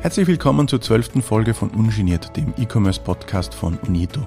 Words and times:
Herzlich 0.00 0.28
willkommen 0.28 0.66
zur 0.66 0.80
zwölften 0.80 1.20
Folge 1.20 1.52
von 1.52 1.68
Ungeniert, 1.70 2.34
dem 2.36 2.54
E-Commerce-Podcast 2.56 3.52
von 3.52 3.76
Unito. 3.86 4.20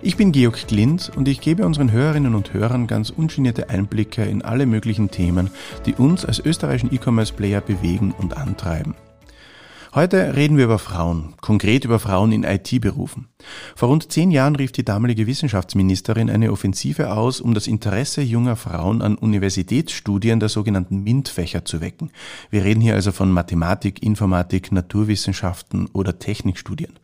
Ich 0.00 0.16
bin 0.16 0.32
Georg 0.32 0.66
Glint 0.66 1.12
und 1.16 1.28
ich 1.28 1.42
gebe 1.42 1.66
unseren 1.66 1.92
Hörerinnen 1.92 2.34
und 2.34 2.54
Hörern 2.54 2.86
ganz 2.86 3.10
ungenierte 3.10 3.68
Einblicke 3.68 4.22
in 4.22 4.40
alle 4.40 4.64
möglichen 4.64 5.10
Themen, 5.10 5.50
die 5.84 5.94
uns 5.94 6.24
als 6.24 6.38
österreichischen 6.38 6.94
E-Commerce-Player 6.94 7.60
bewegen 7.60 8.14
und 8.16 8.36
antreiben. 8.36 8.94
Heute 9.94 10.34
reden 10.34 10.56
wir 10.56 10.64
über 10.64 10.80
Frauen, 10.80 11.34
konkret 11.40 11.84
über 11.84 12.00
Frauen 12.00 12.32
in 12.32 12.42
IT-Berufen. 12.42 13.28
Vor 13.76 13.90
rund 13.90 14.10
zehn 14.10 14.32
Jahren 14.32 14.56
rief 14.56 14.72
die 14.72 14.84
damalige 14.84 15.28
Wissenschaftsministerin 15.28 16.28
eine 16.30 16.50
Offensive 16.50 17.12
aus, 17.12 17.40
um 17.40 17.54
das 17.54 17.68
Interesse 17.68 18.20
junger 18.20 18.56
Frauen 18.56 19.02
an 19.02 19.14
Universitätsstudien 19.14 20.40
der 20.40 20.48
sogenannten 20.48 21.04
MINT-Fächer 21.04 21.64
zu 21.64 21.80
wecken. 21.80 22.10
Wir 22.50 22.64
reden 22.64 22.80
hier 22.80 22.94
also 22.94 23.12
von 23.12 23.30
Mathematik, 23.30 24.02
Informatik, 24.02 24.72
Naturwissenschaften 24.72 25.86
oder 25.92 26.18
Technikstudien. 26.18 26.94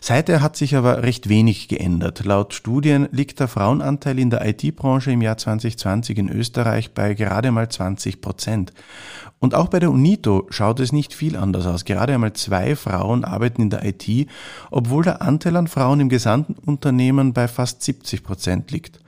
Seither 0.00 0.40
hat 0.40 0.56
sich 0.56 0.74
aber 0.74 1.02
recht 1.02 1.28
wenig 1.28 1.68
geändert. 1.68 2.24
Laut 2.24 2.54
Studien 2.54 3.08
liegt 3.12 3.40
der 3.40 3.48
Frauenanteil 3.48 4.18
in 4.18 4.30
der 4.30 4.44
IT-Branche 4.46 5.12
im 5.12 5.20
Jahr 5.20 5.36
2020 5.36 6.16
in 6.16 6.30
Österreich 6.30 6.94
bei 6.94 7.12
gerade 7.12 7.52
mal 7.52 7.68
20 7.68 8.22
Prozent. 8.22 8.72
Und 9.38 9.54
auch 9.54 9.68
bei 9.68 9.80
der 9.80 9.90
UNITO 9.90 10.46
schaut 10.50 10.78
es 10.78 10.92
nicht 10.92 11.14
viel 11.14 11.36
anders 11.36 11.66
aus. 11.66 11.84
Gerade 11.84 12.12
einmal 12.22 12.32
zwei 12.34 12.76
Frauen 12.76 13.24
arbeiten 13.24 13.62
in 13.62 13.70
der 13.70 13.84
IT, 13.84 14.28
obwohl 14.70 15.02
der 15.02 15.22
Anteil 15.22 15.56
an 15.56 15.66
Frauen 15.66 16.00
im 16.00 16.08
gesamten 16.08 16.54
Unternehmen 16.64 17.32
bei 17.32 17.48
fast 17.48 17.82
70 17.82 18.22
Prozent 18.22 18.70
liegt. 18.70 19.00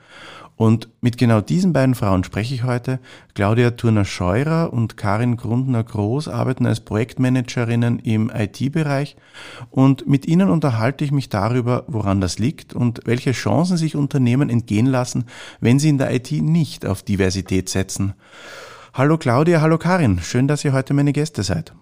Und 0.57 0.87
mit 1.01 1.17
genau 1.17 1.41
diesen 1.41 1.73
beiden 1.73 1.95
Frauen 1.95 2.23
spreche 2.23 2.55
ich 2.55 2.63
heute. 2.63 2.99
Claudia 3.33 3.71
Turner-Scheurer 3.71 4.71
und 4.71 4.95
Karin 4.95 5.35
Grundner-Groß 5.35 6.29
arbeiten 6.29 6.65
als 6.65 6.79
Projektmanagerinnen 6.79 7.99
im 7.99 8.31
IT-Bereich 8.33 9.17
und 9.69 10.07
mit 10.07 10.27
ihnen 10.27 10.49
unterhalte 10.49 11.03
ich 11.03 11.11
mich 11.11 11.27
darüber, 11.27 11.83
woran 11.87 12.21
das 12.21 12.39
liegt 12.39 12.73
und 12.73 13.01
welche 13.03 13.33
Chancen 13.33 13.75
sich 13.75 13.97
Unternehmen 13.97 14.49
entgehen 14.49 14.85
lassen, 14.85 15.25
wenn 15.59 15.77
sie 15.77 15.89
in 15.89 15.97
der 15.97 16.13
IT 16.13 16.31
nicht 16.31 16.85
auf 16.85 17.03
Diversität 17.03 17.67
setzen. 17.67 18.13
Hallo 18.93 19.17
Claudia, 19.17 19.59
hallo 19.59 19.77
Karin, 19.77 20.21
schön, 20.21 20.47
dass 20.47 20.63
ihr 20.63 20.71
heute 20.71 20.93
meine 20.93 21.11
Gäste 21.11 21.43
seid. 21.43 21.73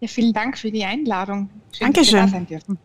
Ja, 0.00 0.06
vielen 0.06 0.32
Dank 0.32 0.56
für 0.56 0.70
die 0.70 0.84
Einladung. 0.84 1.50
Schön, 1.72 1.86
Dankeschön. 1.86 2.20
Dass 2.20 2.26
wir 2.26 2.26
da 2.26 2.28
sein 2.28 2.46
dürfen. 2.46 2.78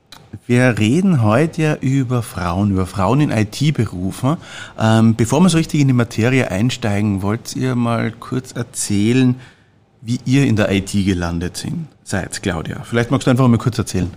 Wir 0.47 0.77
reden 0.79 1.21
heute 1.21 1.61
ja 1.61 1.75
über 1.75 2.23
Frauen, 2.23 2.71
über 2.71 2.87
Frauen 2.87 3.21
in 3.21 3.29
IT-Berufen. 3.29 4.37
Ähm, 4.79 5.15
bevor 5.15 5.39
wir 5.41 5.49
so 5.49 5.57
richtig 5.57 5.81
in 5.81 5.87
die 5.87 5.93
Materie 5.93 6.49
einsteigen, 6.49 7.21
wollt 7.21 7.55
ihr 7.55 7.75
mal 7.75 8.11
kurz 8.11 8.51
erzählen, 8.53 9.35
wie 10.01 10.19
ihr 10.25 10.45
in 10.45 10.55
der 10.55 10.71
IT 10.71 10.91
gelandet 10.91 11.55
sind, 11.57 11.87
seid, 12.03 12.41
Claudia. 12.41 12.83
Vielleicht 12.83 13.11
magst 13.11 13.27
du 13.27 13.31
einfach 13.31 13.47
mal 13.47 13.57
kurz 13.57 13.77
erzählen. 13.77 14.11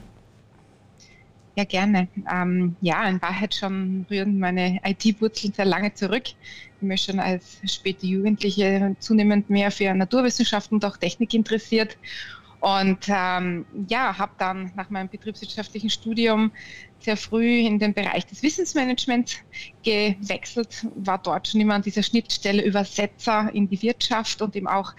Ja, 1.55 1.64
gerne. 1.64 2.08
Ähm, 2.30 2.77
ja, 2.80 3.08
in 3.08 3.20
Wahrheit 3.22 3.55
schon 3.55 4.05
rühren 4.11 4.39
meine 4.39 4.80
IT-Wurzeln 4.84 5.52
sehr 5.55 5.64
lange 5.64 5.94
zurück. 5.94 6.24
Ich 6.27 6.34
bin 6.80 6.98
schon 6.98 7.20
als 7.20 7.58
späte 7.64 8.06
Jugendliche 8.06 8.97
zunehmend 9.00 9.48
mehr 9.48 9.70
für 9.70 9.94
Naturwissenschaften 9.94 10.77
und 10.77 10.84
auch 10.84 10.97
Technik 10.97 11.33
interessiert 11.33 11.97
und 12.67 13.06
ähm, 13.06 13.64
ja, 13.86 14.19
habe 14.19 14.33
dann 14.39 14.72
nach 14.75 14.91
meinem 14.91 15.09
betriebswirtschaftlichen 15.09 15.89
Studium 15.89 16.50
sehr 16.98 17.17
früh 17.17 17.61
in 17.61 17.78
den 17.78 17.95
Bereich 17.95 18.27
des 18.27 18.42
Wissensmanagements 18.42 19.36
gewechselt, 19.84 20.84
war 20.97 21.19
dort 21.19 21.47
schon 21.47 21.61
immer 21.61 21.75
an 21.75 21.83
dieser 21.83 22.03
Schnittstelle 22.03 22.64
Übersetzer 22.64 23.55
in 23.55 23.69
die 23.69 23.81
Wirtschaft 23.83 24.42
und 24.42 24.56
eben 24.56 24.67
auch 24.67 24.95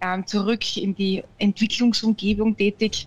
ähm, 0.00 0.26
zurück 0.26 0.78
in 0.78 0.94
die 0.94 1.22
Entwicklungsumgebung 1.36 2.56
tätig. 2.56 3.06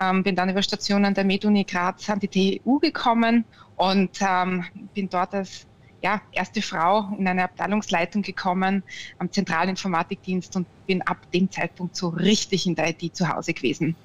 Ähm, 0.00 0.24
bin 0.24 0.34
dann 0.34 0.50
über 0.50 0.64
Stationen 0.64 1.14
der 1.14 1.22
MedUni 1.22 1.62
Graz 1.62 2.10
an 2.10 2.18
die 2.18 2.58
TU 2.60 2.80
gekommen 2.80 3.44
und 3.76 4.18
ähm, 4.20 4.64
bin 4.94 5.08
dort 5.08 5.32
als 5.32 5.68
ja, 6.04 6.20
erste 6.32 6.60
Frau 6.60 7.08
in 7.18 7.26
eine 7.26 7.44
Abteilungsleitung 7.44 8.20
gekommen 8.20 8.82
am 9.18 9.32
Zentralinformatikdienst 9.32 10.54
und 10.54 10.66
bin 10.86 11.00
ab 11.00 11.16
dem 11.32 11.50
Zeitpunkt 11.50 11.96
so 11.96 12.08
richtig 12.08 12.66
in 12.66 12.74
der 12.74 12.90
IT 12.90 13.16
zu 13.16 13.26
Hause 13.26 13.54
gewesen. 13.54 13.96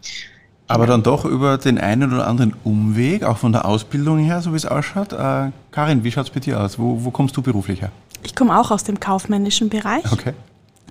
Aber 0.68 0.88
dann 0.88 1.04
doch 1.04 1.26
über 1.26 1.58
den 1.58 1.78
einen 1.78 2.14
oder 2.14 2.26
anderen 2.26 2.56
Umweg, 2.64 3.24
auch 3.24 3.38
von 3.38 3.52
der 3.52 3.66
Ausbildung 3.66 4.20
her, 4.20 4.42
so 4.42 4.54
wie 4.54 4.56
es 4.56 4.66
ausschaut. 4.66 5.12
Äh, 5.12 5.52
Karin, 5.72 6.04
wie 6.04 6.12
schaut 6.12 6.28
es 6.28 6.30
bei 6.30 6.40
dir 6.40 6.62
aus? 6.62 6.80
Wo, 6.80 7.04
wo 7.04 7.12
kommst 7.12 7.36
du 7.36 7.42
beruflich 7.42 7.82
her? 7.82 7.92
Ich 8.24 8.34
komme 8.34 8.58
auch 8.58 8.72
aus 8.72 8.86
dem 8.86 9.00
kaufmännischen 9.00 9.68
Bereich. 9.68 10.10
Okay. 10.10 10.34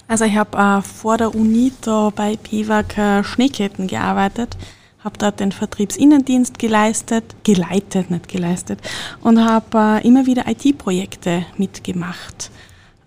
Also 0.09 0.25
ich 0.25 0.37
habe 0.37 0.59
äh, 0.59 0.83
vor 0.83 1.17
der 1.17 1.35
Uni 1.35 1.73
da 1.81 2.11
bei 2.15 2.37
BIWAG 2.37 2.99
äh, 2.99 3.25
Schneeketten 3.25 3.87
gearbeitet 3.87 4.59
habe 5.09 5.19
dort 5.19 5.41
den 5.41 5.53
Vertriebsinnendienst 5.53 6.59
geleistet, 6.59 7.35
geleitet, 7.43 8.11
nicht 8.11 8.29
geleistet, 8.29 8.79
und 9.23 9.43
habe 9.43 10.01
äh, 10.03 10.07
immer 10.07 10.27
wieder 10.27 10.47
IT-Projekte 10.47 11.47
mitgemacht. 11.57 12.51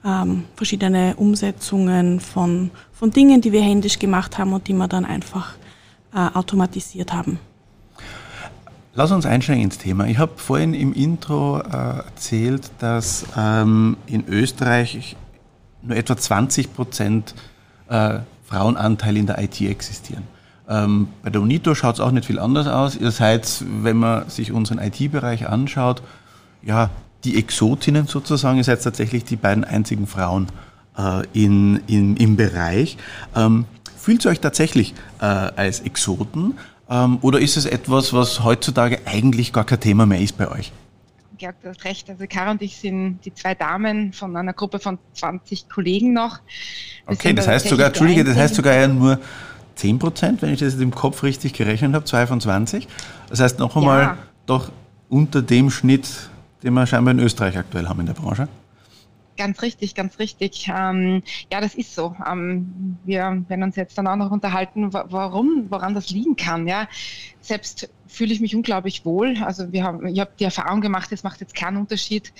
Ähm, 0.03 0.45
verschiedene 0.55 1.13
Umsetzungen 1.17 2.19
von, 2.19 2.71
von 2.91 3.11
Dingen, 3.11 3.39
die 3.41 3.51
wir 3.51 3.61
händisch 3.61 3.99
gemacht 3.99 4.39
haben 4.39 4.51
und 4.51 4.67
die 4.67 4.73
wir 4.73 4.87
dann 4.87 5.05
einfach 5.05 5.53
äh, 6.15 6.17
automatisiert 6.17 7.13
haben. 7.13 7.39
Lass 8.95 9.11
uns 9.11 9.27
einsteigen 9.27 9.63
ins 9.63 9.77
Thema. 9.77 10.07
Ich 10.07 10.17
habe 10.17 10.31
vorhin 10.37 10.73
im 10.73 10.93
Intro 10.93 11.59
äh, 11.59 11.99
erzählt, 11.99 12.71
dass 12.79 13.25
ähm, 13.37 13.95
in 14.07 14.27
Österreich 14.27 15.15
nur 15.83 15.95
etwa 15.95 16.17
20 16.17 16.73
Prozent 16.73 17.35
äh, 17.89 18.21
Frauenanteil 18.47 19.17
in 19.17 19.27
der 19.27 19.37
IT 19.37 19.61
existieren. 19.61 20.23
Ähm, 20.71 21.09
bei 21.21 21.29
der 21.29 21.41
UNITO 21.41 21.75
schaut 21.75 21.95
es 21.95 22.01
auch 22.01 22.11
nicht 22.11 22.25
viel 22.25 22.39
anders 22.39 22.65
aus. 22.65 22.95
Ihr 22.95 23.11
seid, 23.11 23.63
wenn 23.81 23.97
man 23.97 24.29
sich 24.29 24.53
unseren 24.53 24.79
IT-Bereich 24.79 25.49
anschaut, 25.49 26.01
ja, 26.63 26.89
die 27.25 27.37
Exotinnen 27.37 28.07
sozusagen. 28.07 28.57
Ihr 28.57 28.63
seid 28.63 28.81
tatsächlich 28.81 29.25
die 29.25 29.35
beiden 29.35 29.65
einzigen 29.65 30.07
Frauen 30.07 30.47
äh, 30.97 31.23
in, 31.33 31.81
in, 31.87 32.15
im 32.15 32.37
Bereich. 32.37 32.97
Ähm, 33.35 33.65
fühlt 33.97 34.25
ihr 34.25 34.31
euch 34.31 34.39
tatsächlich 34.39 34.93
äh, 35.19 35.25
als 35.25 35.81
Exoten 35.81 36.57
ähm, 36.89 37.19
oder 37.21 37.39
ist 37.39 37.57
es 37.57 37.65
etwas, 37.65 38.13
was 38.13 38.43
heutzutage 38.43 38.99
eigentlich 39.05 39.51
gar 39.51 39.65
kein 39.65 39.79
Thema 39.79 40.05
mehr 40.05 40.21
ist 40.21 40.37
bei 40.37 40.49
euch? 40.49 40.71
Georg, 41.37 41.55
du 41.61 41.69
hast 41.69 41.83
recht. 41.85 42.09
Also 42.09 42.25
Kara 42.29 42.51
und 42.51 42.61
ich 42.61 42.77
sind 42.77 43.19
die 43.25 43.33
zwei 43.33 43.55
Damen 43.55 44.13
von 44.13 44.37
einer 44.37 44.53
Gruppe 44.53 44.79
von 44.79 44.99
20 45.15 45.67
Kollegen 45.69 46.13
noch. 46.13 46.39
Wir 47.07 47.13
okay, 47.13 47.33
das 47.33 47.47
heißt 47.47 47.67
sogar, 47.67 47.87
Entschuldige, 47.87 48.23
das 48.23 48.37
heißt 48.37 48.55
sogar 48.55 48.75
ja 48.75 48.87
nur 48.87 49.19
10 49.75 49.99
Prozent, 49.99 50.41
wenn 50.41 50.53
ich 50.53 50.59
das 50.59 50.75
im 50.75 50.91
Kopf 50.91 51.23
richtig 51.23 51.53
gerechnet 51.53 51.93
habe, 51.93 52.05
2 52.05 52.27
von 52.27 52.41
20. 52.41 52.87
Das 53.29 53.39
heißt 53.39 53.59
noch 53.59 53.75
einmal 53.75 54.01
ja. 54.01 54.17
doch 54.45 54.71
unter 55.09 55.41
dem 55.41 55.69
Schnitt, 55.69 56.29
den 56.63 56.73
wir 56.73 56.85
scheinbar 56.87 57.13
in 57.13 57.19
Österreich 57.19 57.57
aktuell 57.57 57.87
haben 57.87 57.99
in 57.99 58.05
der 58.05 58.13
Branche. 58.13 58.47
Ganz 59.37 59.61
richtig, 59.61 59.95
ganz 59.95 60.19
richtig. 60.19 60.69
Ähm, 60.71 61.23
ja, 61.51 61.61
das 61.61 61.73
ist 61.73 61.95
so. 61.95 62.15
Ähm, 62.29 62.97
wir 63.05 63.43
werden 63.47 63.63
uns 63.63 63.75
jetzt 63.75 63.97
dann 63.97 64.05
auch 64.07 64.15
noch 64.15 64.29
unterhalten, 64.29 64.93
warum, 64.93 65.65
woran 65.69 65.95
das 65.95 66.09
liegen 66.11 66.35
kann. 66.35 66.67
Ja, 66.67 66.87
selbst 67.39 67.89
fühle 68.07 68.33
ich 68.33 68.39
mich 68.39 68.55
unglaublich 68.55 69.05
wohl. 69.05 69.37
Also 69.41 69.71
wir 69.71 69.83
haben, 69.83 70.05
ich 70.05 70.19
habe 70.19 70.31
die 70.39 70.43
Erfahrung 70.43 70.81
gemacht, 70.81 71.11
es 71.11 71.23
macht 71.23 71.41
jetzt 71.41 71.55
keinen 71.55 71.77
Unterschied 71.77 72.33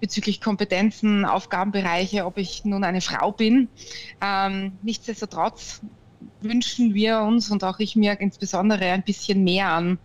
bezüglich 0.00 0.40
Kompetenzen, 0.40 1.24
Aufgabenbereiche, 1.24 2.24
ob 2.24 2.38
ich 2.38 2.64
nun 2.64 2.84
eine 2.84 3.00
Frau 3.00 3.32
bin. 3.32 3.68
Ähm, 4.20 4.72
nichtsdestotrotz 4.82 5.80
wünschen 6.40 6.94
wir 6.94 7.20
uns 7.20 7.50
und 7.50 7.64
auch 7.64 7.78
ich 7.78 7.96
mir 7.96 8.20
insbesondere 8.20 8.84
ein 8.86 9.02
bisschen 9.02 9.44
mehr 9.44 9.68
an 9.68 9.98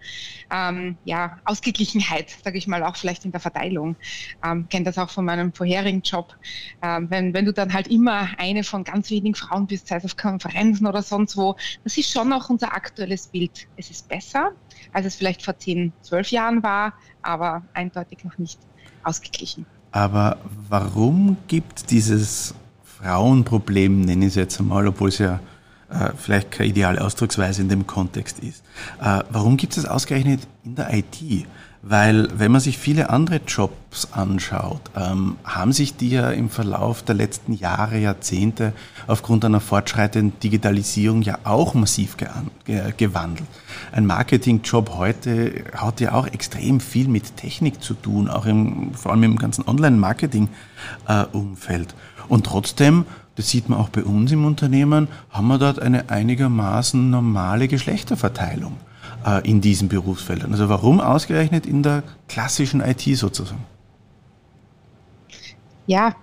ähm, 0.51 0.97
ja, 1.06 1.38
Ausgeglichenheit, 1.46 2.35
sage 2.44 2.57
ich 2.57 2.68
mal, 2.68 2.84
auch 2.84 2.96
vielleicht 2.96 3.25
in 3.25 3.31
der 3.31 3.40
Verteilung. 3.40 3.96
Ähm, 4.44 4.68
kenne 4.69 4.85
das 4.85 4.97
auch 4.97 5.09
von 5.09 5.25
meinem 5.25 5.53
vorherigen 5.53 6.01
Job. 6.01 6.35
Ähm, 6.81 7.09
wenn, 7.09 7.34
wenn 7.34 7.46
du 7.46 7.53
dann 7.53 7.74
halt 7.74 7.88
immer 7.88 8.29
eine 8.38 8.63
von 8.63 8.84
ganz 8.84 9.09
wenigen 9.09 9.35
Frauen 9.35 9.68
bist, 9.68 9.88
sei 9.88 9.97
es 9.97 10.06
auf 10.06 10.18
Konferenzen 10.18 10.88
oder 10.88 11.01
sonst 11.01 11.38
wo, 11.38 11.56
das 11.83 11.98
ist 11.98 12.12
schon 12.12 12.31
auch 12.33 12.50
unser 12.50 12.74
aktuelles 12.74 13.27
Bild. 13.27 13.68
Es 13.77 13.89
ist 13.89 14.07
besser, 14.07 14.51
als 14.92 15.06
es 15.06 15.16
vielleicht 15.16 15.44
vor 15.44 15.57
zehn, 15.57 15.94
zwölf 16.01 16.31
Jahren 16.31 16.63
war, 16.63 16.94
aber 17.21 17.63
eindeutig 17.74 18.24
noch 18.24 18.38
nicht 18.38 18.59
ausgeglichen. 19.04 19.66
Aber 19.92 20.38
warum 20.69 21.38
gibt 21.48 21.92
dieses 21.92 22.56
Frauenproblem, 22.83 24.01
nenne 24.01 24.25
ich 24.25 24.30
es 24.30 24.36
jetzt 24.36 24.59
einmal, 24.59 24.88
obwohl 24.88 25.09
es 25.09 25.18
ja 25.18 25.39
vielleicht 26.18 26.51
keine 26.51 26.69
ideale 26.69 27.01
Ausdrucksweise 27.01 27.62
in 27.62 27.69
dem 27.69 27.88
Kontext 27.88 28.40
ist. 28.40 28.63
Äh, 29.01 29.24
warum 29.30 29.57
gibt 29.57 29.78
es 29.78 29.86
ausgerechnet 29.86 30.48
in 30.63 30.75
der 30.75 30.94
IT? 30.94 31.45
Weil 31.85 32.30
wenn 32.39 32.53
man 32.53 32.62
sich 32.62 32.77
viele 32.77 33.09
andere 33.09 33.41
Jobs 33.45 34.07
anschaut, 34.13 34.80
ähm, 34.95 35.35
haben 35.44 35.74
sich 35.74 35.97
die 35.97 36.12
ja 36.12 36.31
im 36.31 36.50
Verlauf 36.50 37.03
der 37.03 37.15
letzten 37.15 37.51
Jahre, 37.51 37.97
Jahrzehnte 37.97 38.71
aufgrund 39.06 39.44
einer 39.44 39.59
fortschreitenden 39.59 40.39
Digitalisierung 40.39 41.24
ja 41.24 41.39
auch 41.44 41.74
massiv 41.74 42.15
ge 42.15 42.30
gewandelt. 42.95 43.50
Ein 43.91 44.06
Marketingjob 44.06 44.95
heute 44.95 45.65
hat 45.75 46.00
ja 46.00 46.13
auch 46.13 46.27
extrem 46.27 46.80
viel 46.80 47.09
mit 47.09 47.35
Technik 47.35 47.83
zu 47.83 47.95
tun, 47.95 48.30
auch 48.30 48.45
im, 48.45 48.94
vor 48.94 49.12
allem 49.12 49.24
im 49.24 49.38
ganzen 49.38 49.68
Online-Marketing-Umfeld. 49.68 51.91
Äh, 51.91 51.95
Und 52.30 52.45
trotzdem 52.45 53.03
das 53.35 53.50
sieht 53.50 53.68
man 53.68 53.80
auch 53.80 53.89
bei 53.89 54.03
uns 54.03 54.31
im 54.31 54.45
Unternehmen, 54.45 55.07
haben 55.31 55.47
wir 55.47 55.57
dort 55.57 55.81
eine 55.81 56.12
einigermaßen 56.12 57.09
normale 57.09 57.68
Geschlechterverteilung 57.68 58.77
äh, 59.25 59.49
in 59.49 59.61
diesen 59.61 59.89
Berufsfeldern. 59.89 60.51
Also 60.51 60.69
warum 60.69 60.99
ausgerechnet 60.99 61.65
in 61.65 61.83
der 61.83 62.03
klassischen 62.27 62.81
IT 62.81 63.01
sozusagen? 63.01 63.63
Ja, 65.85 66.15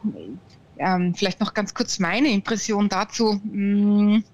ähm, 0.79 1.15
vielleicht 1.15 1.41
noch 1.41 1.53
ganz 1.53 1.75
kurz 1.75 1.99
meine 1.99 2.29
Impression 2.29 2.89
dazu. 2.89 3.41
Hm, 3.43 4.25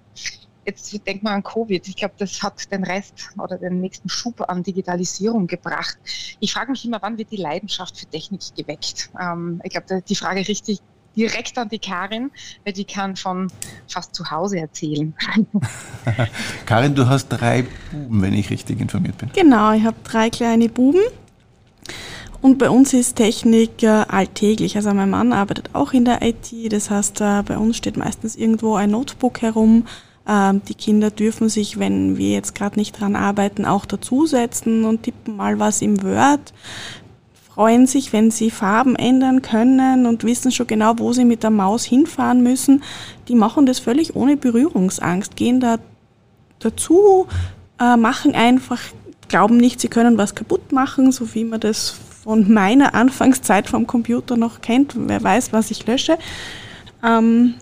jetzt 0.64 1.06
denk 1.06 1.22
mal 1.22 1.34
an 1.34 1.42
Covid. 1.42 1.86
Ich 1.88 1.96
glaube, 1.96 2.14
das 2.18 2.42
hat 2.42 2.70
den 2.70 2.84
Rest 2.84 3.30
oder 3.38 3.58
den 3.58 3.80
nächsten 3.80 4.08
Schub 4.08 4.48
an 4.48 4.62
Digitalisierung 4.62 5.46
gebracht. 5.46 5.98
Ich 6.40 6.52
frage 6.52 6.70
mich 6.70 6.84
immer, 6.84 7.00
wann 7.02 7.18
wird 7.18 7.30
die 7.30 7.36
Leidenschaft 7.36 7.98
für 7.98 8.06
Technik 8.06 8.42
geweckt? 8.56 9.10
Ähm, 9.20 9.60
ich 9.64 9.70
glaube, 9.70 10.02
die 10.02 10.14
Frage 10.14 10.46
richtig 10.46 10.80
direkt 11.16 11.56
an 11.58 11.68
die 11.68 11.78
Karin, 11.78 12.30
weil 12.64 12.72
die 12.72 12.84
kann 12.84 13.16
von 13.16 13.50
fast 13.88 14.14
zu 14.14 14.30
Hause 14.30 14.58
erzählen. 14.58 15.14
Karin, 16.66 16.94
du 16.94 17.08
hast 17.08 17.28
drei 17.28 17.64
Buben, 17.90 18.22
wenn 18.22 18.34
ich 18.34 18.50
richtig 18.50 18.80
informiert 18.80 19.18
bin. 19.18 19.30
Genau, 19.34 19.72
ich 19.72 19.84
habe 19.84 19.96
drei 20.04 20.30
kleine 20.30 20.68
Buben. 20.68 21.00
Und 22.42 22.58
bei 22.58 22.70
uns 22.70 22.92
ist 22.92 23.16
Technik 23.16 23.82
äh, 23.82 24.04
alltäglich. 24.08 24.76
Also 24.76 24.92
mein 24.92 25.10
Mann 25.10 25.32
arbeitet 25.32 25.70
auch 25.72 25.92
in 25.92 26.04
der 26.04 26.22
IT. 26.22 26.52
Das 26.70 26.90
heißt, 26.90 27.20
äh, 27.20 27.42
bei 27.42 27.56
uns 27.56 27.76
steht 27.76 27.96
meistens 27.96 28.36
irgendwo 28.36 28.74
ein 28.74 28.90
Notebook 28.90 29.42
herum. 29.42 29.86
Ähm, 30.28 30.60
die 30.68 30.74
Kinder 30.74 31.10
dürfen 31.10 31.48
sich, 31.48 31.78
wenn 31.78 32.18
wir 32.18 32.32
jetzt 32.32 32.54
gerade 32.54 32.78
nicht 32.78 33.00
dran 33.00 33.16
arbeiten, 33.16 33.64
auch 33.64 33.86
dazusetzen 33.86 34.84
und 34.84 35.04
tippen 35.04 35.36
mal 35.36 35.58
was 35.58 35.82
im 35.82 36.02
Word 36.02 36.52
freuen 37.56 37.87
sich, 37.87 38.12
wenn 38.12 38.31
sie 38.31 38.50
Farben 38.50 38.97
ändern 38.97 39.41
können 39.41 40.05
und 40.05 40.25
wissen 40.25 40.53
schon 40.53 40.67
genau, 40.67 40.99
wo 40.99 41.14
sie 41.14 41.25
mit 41.25 41.43
der 41.43 41.49
Maus 41.49 41.85
hinfahren 41.85 42.43
müssen. 42.43 42.82
Die 43.29 43.35
machen 43.35 43.64
das 43.64 43.79
völlig 43.79 44.14
ohne 44.14 44.37
Berührungsangst, 44.37 45.37
gehen 45.37 45.58
da 45.58 45.79
dazu, 46.58 47.26
äh, 47.81 47.97
machen 47.97 48.35
einfach, 48.35 48.81
glauben 49.29 49.56
nicht, 49.56 49.81
sie 49.81 49.88
können 49.88 50.19
was 50.19 50.35
kaputt 50.35 50.70
machen, 50.70 51.12
so 51.12 51.35
wie 51.35 51.44
man 51.44 51.58
das 51.58 51.94
von 52.25 52.53
meiner 52.53 52.94
Anfangszeit 52.94 53.70
vom 53.70 53.87
Computer 53.87 54.37
noch 54.37 54.61
kennt. 54.61 54.93
Wer 54.94 55.23
weiß, 55.23 55.55
was 55.55 55.70
ich 55.70 55.87
lösche. 55.87 56.19
Ähm, 57.02 57.55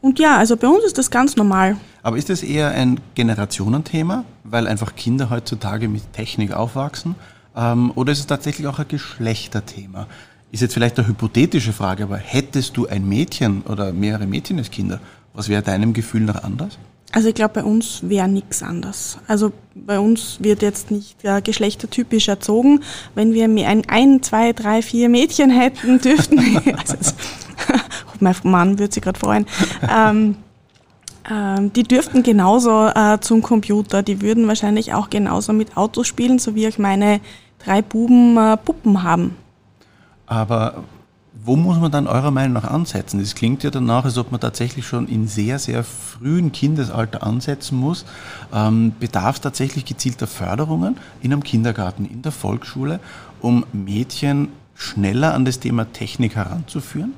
und 0.00 0.18
ja, 0.18 0.38
also 0.38 0.56
bei 0.56 0.68
uns 0.68 0.84
ist 0.84 0.96
das 0.96 1.10
ganz 1.10 1.36
normal. 1.36 1.76
Aber 2.02 2.16
ist 2.16 2.30
das 2.30 2.42
eher 2.42 2.70
ein 2.70 2.98
Generationenthema, 3.14 4.24
weil 4.42 4.66
einfach 4.66 4.96
Kinder 4.96 5.28
heutzutage 5.28 5.86
mit 5.86 6.14
Technik 6.14 6.54
aufwachsen? 6.54 7.14
Ähm, 7.56 7.92
oder 7.94 8.12
ist 8.12 8.20
es 8.20 8.26
tatsächlich 8.26 8.66
auch 8.66 8.78
ein 8.78 8.88
Geschlechterthema? 8.88 10.06
Ist 10.50 10.60
jetzt 10.60 10.74
vielleicht 10.74 10.98
eine 10.98 11.08
hypothetische 11.08 11.72
Frage, 11.72 12.04
aber 12.04 12.16
hättest 12.16 12.76
du 12.76 12.86
ein 12.86 13.08
Mädchen 13.08 13.62
oder 13.62 13.92
mehrere 13.92 14.26
Mädchen 14.26 14.58
als 14.58 14.70
Kinder, 14.70 15.00
was 15.32 15.48
wäre 15.48 15.62
deinem 15.62 15.92
Gefühl 15.92 16.22
nach 16.22 16.44
anders? 16.44 16.78
Also 17.14 17.28
ich 17.28 17.34
glaube, 17.34 17.54
bei 17.54 17.64
uns 17.64 18.00
wäre 18.02 18.26
nichts 18.26 18.62
anders. 18.62 19.18
Also 19.28 19.52
bei 19.74 20.00
uns 20.00 20.38
wird 20.40 20.62
jetzt 20.62 20.90
nicht 20.90 21.24
äh, 21.24 21.40
geschlechtertypisch 21.40 22.26
erzogen. 22.26 22.80
Wenn 23.14 23.32
wir 23.34 23.44
ein, 23.44 23.82
ein, 23.88 24.20
zwei, 24.22 24.52
drei, 24.52 24.82
vier 24.82 25.08
Mädchen 25.08 25.50
hätten, 25.50 26.00
dürften 26.02 26.40
also 26.76 27.14
mein 28.20 28.34
Mann 28.42 28.78
würde 28.80 28.92
sich 28.92 29.02
gerade 29.02 29.18
freuen, 29.18 29.46
ähm, 29.88 30.36
ähm, 31.30 31.72
die 31.72 31.84
dürften 31.84 32.22
genauso 32.24 32.88
äh, 32.88 33.18
zum 33.20 33.42
Computer. 33.42 34.02
Die 34.02 34.20
würden 34.20 34.48
wahrscheinlich 34.48 34.92
auch 34.92 35.08
genauso 35.08 35.52
mit 35.52 35.76
Autos 35.76 36.08
spielen, 36.08 36.38
so 36.38 36.54
wie 36.54 36.66
auch 36.68 36.78
meine 36.78 37.20
drei 37.64 37.82
Buben 37.82 38.36
äh, 38.36 38.56
Puppen 38.56 39.02
haben. 39.02 39.36
Aber 40.26 40.84
wo 41.44 41.56
muss 41.56 41.78
man 41.78 41.90
dann 41.90 42.06
eurer 42.06 42.30
Meinung 42.30 42.54
nach 42.54 42.70
ansetzen? 42.70 43.18
Das 43.20 43.34
klingt 43.34 43.62
ja 43.64 43.70
danach, 43.70 44.04
als 44.04 44.16
ob 44.18 44.30
man 44.30 44.40
tatsächlich 44.40 44.86
schon 44.86 45.08
in 45.08 45.26
sehr, 45.26 45.58
sehr 45.58 45.84
frühen 45.84 46.52
Kindesalter 46.52 47.22
ansetzen 47.22 47.78
muss. 47.78 48.06
Ähm, 48.52 48.94
bedarf 48.98 49.36
es 49.36 49.40
tatsächlich 49.42 49.84
gezielter 49.84 50.26
Förderungen 50.26 50.96
in 51.20 51.32
einem 51.32 51.42
Kindergarten, 51.42 52.06
in 52.06 52.22
der 52.22 52.32
Volksschule, 52.32 53.00
um 53.40 53.66
Mädchen 53.72 54.48
schneller 54.74 55.34
an 55.34 55.44
das 55.44 55.60
Thema 55.60 55.92
Technik 55.92 56.36
heranzuführen? 56.36 57.14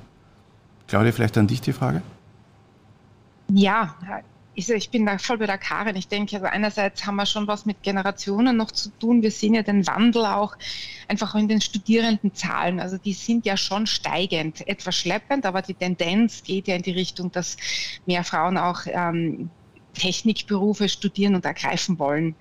Claudia, 0.88 1.12
vielleicht 1.12 1.36
an 1.38 1.46
dich 1.46 1.60
die 1.60 1.72
Frage? 1.72 2.02
Ja, 3.48 3.94
ich, 4.56 4.70
ich 4.70 4.90
bin 4.90 5.04
da 5.04 5.18
voll 5.18 5.36
bei 5.36 5.46
der 5.46 5.58
Karin. 5.58 5.96
Ich 5.96 6.08
denke, 6.08 6.36
also 6.36 6.46
einerseits 6.46 7.06
haben 7.06 7.16
wir 7.16 7.26
schon 7.26 7.46
was 7.46 7.66
mit 7.66 7.82
Generationen 7.82 8.56
noch 8.56 8.72
zu 8.72 8.88
tun. 8.88 9.22
Wir 9.22 9.30
sehen 9.30 9.54
ja 9.54 9.62
den 9.62 9.86
Wandel 9.86 10.24
auch 10.24 10.56
einfach 11.08 11.34
in 11.34 11.46
den 11.46 11.60
Studierendenzahlen. 11.60 12.80
Also 12.80 12.96
die 12.96 13.12
sind 13.12 13.44
ja 13.44 13.58
schon 13.58 13.86
steigend, 13.86 14.66
etwas 14.66 14.96
schleppend, 14.96 15.44
aber 15.44 15.60
die 15.60 15.74
Tendenz 15.74 16.42
geht 16.42 16.68
ja 16.68 16.74
in 16.74 16.82
die 16.82 16.92
Richtung, 16.92 17.30
dass 17.30 17.58
mehr 18.06 18.24
Frauen 18.24 18.56
auch 18.56 18.80
ähm, 18.86 19.50
Technikberufe 19.92 20.88
studieren 20.88 21.34
und 21.34 21.44
ergreifen 21.44 21.98
wollen. 21.98 22.34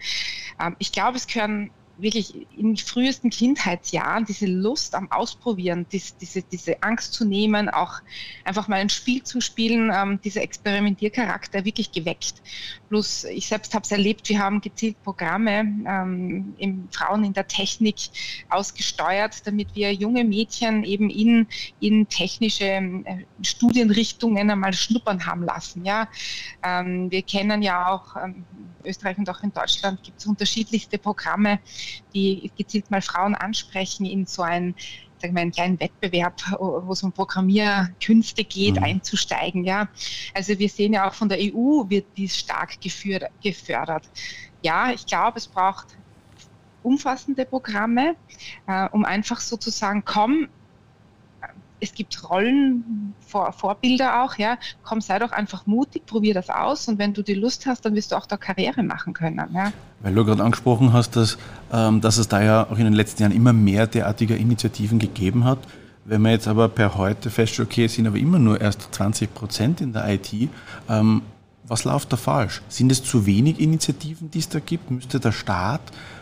Ähm, 0.59 0.77
ich 0.79 0.94
glaube, 0.94 1.17
es 1.17 1.27
gehören 1.27 1.69
wirklich 1.97 2.47
in 2.57 2.77
frühesten 2.77 3.30
Kindheitsjahren 3.30 4.25
diese 4.25 4.47
Lust 4.47 4.95
am 4.95 5.12
Ausprobieren, 5.12 5.86
diese, 5.92 6.13
diese, 6.19 6.42
diese 6.42 6.83
Angst 6.83 7.13
zu 7.13 7.25
nehmen, 7.25 7.69
auch 7.69 8.01
einfach 8.44 8.68
mal 8.68 8.77
ein 8.77 8.89
Spiel 8.89 9.24
zu 9.24 9.42
spielen, 9.42 9.92
ähm, 9.94 10.19
dieser 10.24 10.42
Experimentiercharakter 10.42 11.65
wirklich 11.65 11.92
geweckt. 11.92 12.42
Plus, 12.89 13.24
ich 13.25 13.47
selbst 13.47 13.74
habe 13.74 13.83
es 13.83 13.92
erlebt, 13.92 14.30
wir 14.30 14.39
haben 14.39 14.62
gezielt 14.62 15.01
Programme 15.03 15.59
ähm, 15.88 16.53
im 16.57 16.88
Frauen 16.92 17.24
in 17.24 17.33
der 17.33 17.47
Technik 17.47 17.95
ausgesteuert, 18.50 19.45
damit 19.48 19.75
wir 19.75 19.94
junge 19.94 20.24
Mädchen 20.24 20.83
eben 20.83 21.09
in, 21.09 21.48
in 21.80 22.07
technische 22.07 22.65
äh, 22.65 23.25
Studienrichtungen 23.41 24.50
einmal 24.50 24.74
schnuppern 24.74 25.25
haben 25.25 25.44
lassen. 25.44 25.86
Ja? 25.86 26.07
Ähm, 26.63 27.09
wir 27.12 27.21
kennen 27.21 27.62
ja 27.62 27.88
auch 27.88 28.15
ähm, 28.15 28.45
Österreich 28.86 29.18
und 29.18 29.30
auch 29.30 29.41
in 29.44 29.51
Deutschland 29.51 30.01
gibt 30.03 30.19
es 30.19 30.25
unterschiedlichste 30.25 30.98
Programme, 30.98 31.59
die 32.14 32.52
gezielt 32.58 32.92
mal 32.92 33.02
Frauen 33.02 33.36
ansprechen 33.36 34.06
in 34.06 34.26
so 34.26 34.42
ein 34.42 34.76
sagen 35.22 35.36
wir, 35.36 35.42
einen 35.42 35.52
kleinen 35.52 35.80
Wettbewerb, 35.80 36.42
wo 36.60 36.92
es 36.92 37.04
um 37.04 37.12
Programmierkünste 37.12 38.44
geht, 38.44 38.76
mhm. 38.76 38.84
einzusteigen. 38.84 39.64
Ja. 39.64 39.88
Also 40.34 40.58
wir 40.60 40.70
sehen 40.70 40.94
ja 40.94 41.08
auch 41.08 41.14
von 41.14 41.30
der 41.30 41.40
EU 41.40 41.84
wird 41.88 42.06
dies 42.18 42.38
stark 42.38 42.78
gefördert. 42.82 44.10
Ja, 44.62 44.92
ich 44.92 45.06
glaube, 45.06 45.38
es 45.38 45.48
braucht 45.48 45.88
umfassende 46.84 47.46
Programme, 47.46 48.16
äh, 48.68 48.88
um 48.90 49.06
einfach 49.06 49.42
sozusagen, 49.42 50.04
komm, 50.06 50.50
es 51.80 51.94
gibt 51.94 52.30
Rollen, 52.30 53.13
Vor 53.27 53.51
Vorbilder 53.51 54.24
auch, 54.24 54.38
ja. 54.38 54.57
Komm, 54.83 55.01
sei 55.01 55.19
doch 55.19 55.31
einfach 55.31 55.66
mutig, 55.66 56.06
probier 56.06 56.33
das 56.33 56.50
aus 56.50 56.88
und 56.88 57.00
wenn 57.00 57.13
du 57.13 57.22
die 57.22 57.34
Lust 57.34 57.65
hast, 57.65 57.86
dann 57.86 57.96
wirst 57.96 58.12
du 58.12 58.15
auch 58.15 58.25
da 58.25 58.38
Karriere 58.38 58.84
machen 58.84 59.13
können. 59.13 59.41
Ja. 59.53 59.72
Weil 60.01 60.13
du 60.13 60.25
gerade 60.25 60.44
angesprochen 60.44 60.94
hast, 60.94 61.15
dass, 61.15 61.38
ähm, 61.72 62.01
dass 62.01 62.17
es 62.17 62.27
da 62.27 62.41
ja 62.41 62.67
auch 62.70 62.77
in 62.77 62.86
den 62.86 62.94
letzten 62.94 63.24
Jahren 63.24 63.34
immer 63.34 63.53
mehr 63.53 63.88
derartiger 63.88 64.38
Initiativen 64.38 65.00
gegeben 65.00 65.44
hat. 65.44 65.60
Wenn 66.05 66.22
man 66.22 66.32
jetzt 66.32 66.48
aber 66.48 66.70
per 66.70 66.96
heute 66.96 67.29
feststellt, 67.32 67.70
okay, 67.70 67.86
es 67.86 67.96
sind 67.96 68.05
aber 68.05 68.17
immer 68.17 68.38
nur 68.38 68.62
erst 68.62 68.88
20 68.94 69.34
Prozent 69.34 69.82
in 69.82 69.91
der 69.91 70.08
IT, 70.08 70.32
ähm, 70.88 71.24
was 71.67 71.84
läuft 71.84 72.13
da 72.13 72.17
falsch? 72.17 72.62
Sind 72.70 72.91
es 72.91 73.03
zu 73.03 73.25
wenig 73.25 73.60
Initiativen, 73.60 74.29
die 74.29 74.39
es 74.39 74.50
da 74.50 74.60
gibt? 74.60 74.91
Müsste 74.91 75.20
der 75.20 75.32
Staat 75.32 75.82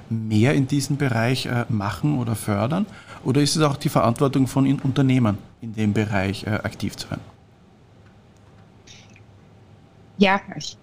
mehr 0.09 0.53
in 0.53 0.67
diesem 0.67 0.97
Bereich 0.97 1.45
äh, 1.45 1.65
machen 1.69 2.17
oder 2.17 2.35
fördern? 2.35 2.85
Oder 3.23 3.41
ist 3.41 3.55
es 3.55 3.61
auch 3.61 3.77
die 3.77 3.89
Verantwortung 3.89 4.47
von 4.47 4.71
Unternehmen, 4.81 5.37
in 5.61 5.73
dem 5.73 5.93
Bereich 5.93 6.45
äh, 6.45 6.49
aktiv 6.49 6.95
zu 6.95 7.07
sein? 7.07 7.19
Ja, 10.17 10.41
ich 10.55 10.77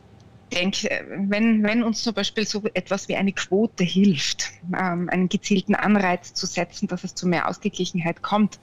denke, 0.53 0.89
wenn, 1.29 1.63
wenn 1.63 1.83
uns 1.83 2.03
zum 2.03 2.15
Beispiel 2.15 2.47
so 2.47 2.63
etwas 2.75 3.09
wie 3.09 3.17
eine 3.17 3.33
Quote 3.33 3.85
hilft, 3.85 4.51
ähm, 4.77 5.09
einen 5.11 5.29
gezielten 5.29 5.75
Anreiz 5.75 6.35
zu 6.35 6.47
setzen, 6.47 6.89
dass 6.89 7.05
es 7.05 7.15
zu 7.15 7.29
mehr 7.29 7.49
Ausgeglichenheit 7.49 8.23
kommt, 8.23 8.59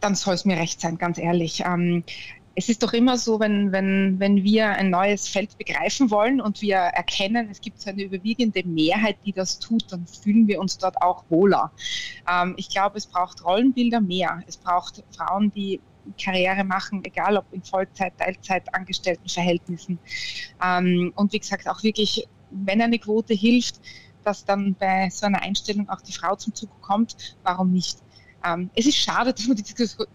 dann 0.00 0.14
soll 0.14 0.34
es 0.34 0.44
mir 0.44 0.56
recht 0.56 0.80
sein, 0.80 0.98
ganz 0.98 1.18
ehrlich. 1.18 1.64
Es 2.56 2.68
ist 2.68 2.82
doch 2.82 2.92
immer 2.92 3.18
so, 3.18 3.40
wenn, 3.40 3.72
wenn, 3.72 4.20
wenn 4.20 4.44
wir 4.44 4.68
ein 4.68 4.90
neues 4.90 5.26
Feld 5.26 5.58
begreifen 5.58 6.10
wollen 6.10 6.40
und 6.40 6.62
wir 6.62 6.76
erkennen, 6.76 7.48
es 7.50 7.60
gibt 7.60 7.80
so 7.80 7.90
eine 7.90 8.02
überwiegende 8.02 8.62
Mehrheit, 8.64 9.16
die 9.24 9.32
das 9.32 9.58
tut, 9.58 9.90
dann 9.90 10.06
fühlen 10.06 10.46
wir 10.46 10.60
uns 10.60 10.78
dort 10.78 11.02
auch 11.02 11.24
wohler. 11.30 11.72
Ähm, 12.30 12.54
ich 12.56 12.68
glaube, 12.68 12.98
es 12.98 13.06
braucht 13.06 13.44
Rollenbilder 13.44 14.00
mehr. 14.00 14.42
Es 14.46 14.56
braucht 14.56 15.02
Frauen, 15.16 15.50
die 15.52 15.80
Karriere 16.22 16.64
machen, 16.64 17.02
egal 17.04 17.36
ob 17.36 17.46
in 17.52 17.62
Vollzeit, 17.62 18.16
Teilzeit, 18.18 18.72
Angestelltenverhältnissen. 18.74 19.98
Ähm, 20.62 21.12
und 21.16 21.32
wie 21.32 21.38
gesagt, 21.38 21.68
auch 21.68 21.82
wirklich, 21.82 22.28
wenn 22.50 22.80
eine 22.80 22.98
Quote 22.98 23.34
hilft, 23.34 23.80
dass 24.22 24.44
dann 24.44 24.74
bei 24.74 25.10
so 25.10 25.26
einer 25.26 25.42
Einstellung 25.42 25.88
auch 25.88 26.00
die 26.00 26.12
Frau 26.12 26.36
zum 26.36 26.54
Zug 26.54 26.70
kommt, 26.80 27.36
warum 27.42 27.72
nicht? 27.72 27.98
Ähm, 28.44 28.70
es 28.74 28.86
ist 28.86 28.96
schade, 28.96 29.32
dass 29.32 29.46
wir 29.46 29.54
die 29.54 29.64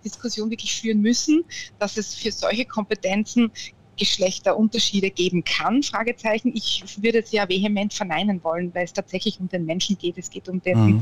Diskussion 0.04 0.50
wirklich 0.50 0.76
führen 0.76 1.02
müssen, 1.02 1.44
dass 1.80 1.98
es 1.98 2.16
für 2.16 2.32
solche 2.32 2.66
Kompetenzen 2.66 3.52
Geschlechterunterschiede 3.98 5.12
geben 5.12 5.44
kann, 5.44 5.84
Fragezeichen. 5.84 6.52
Ich 6.56 6.84
würde 7.02 7.20
es 7.20 7.32
ja 7.32 7.48
vehement 7.48 7.94
verneinen 7.94 8.42
wollen, 8.44 8.74
weil 8.74 8.86
es 8.86 8.94
tatsächlich 8.94 9.40
um 9.40 9.50
den 9.50 9.66
Menschen 9.66 9.98
geht. 9.98 10.18
Es 10.18 10.30
geht 10.30 10.48
um 10.48 10.62
dessen 10.62 10.96
mhm. 10.96 11.02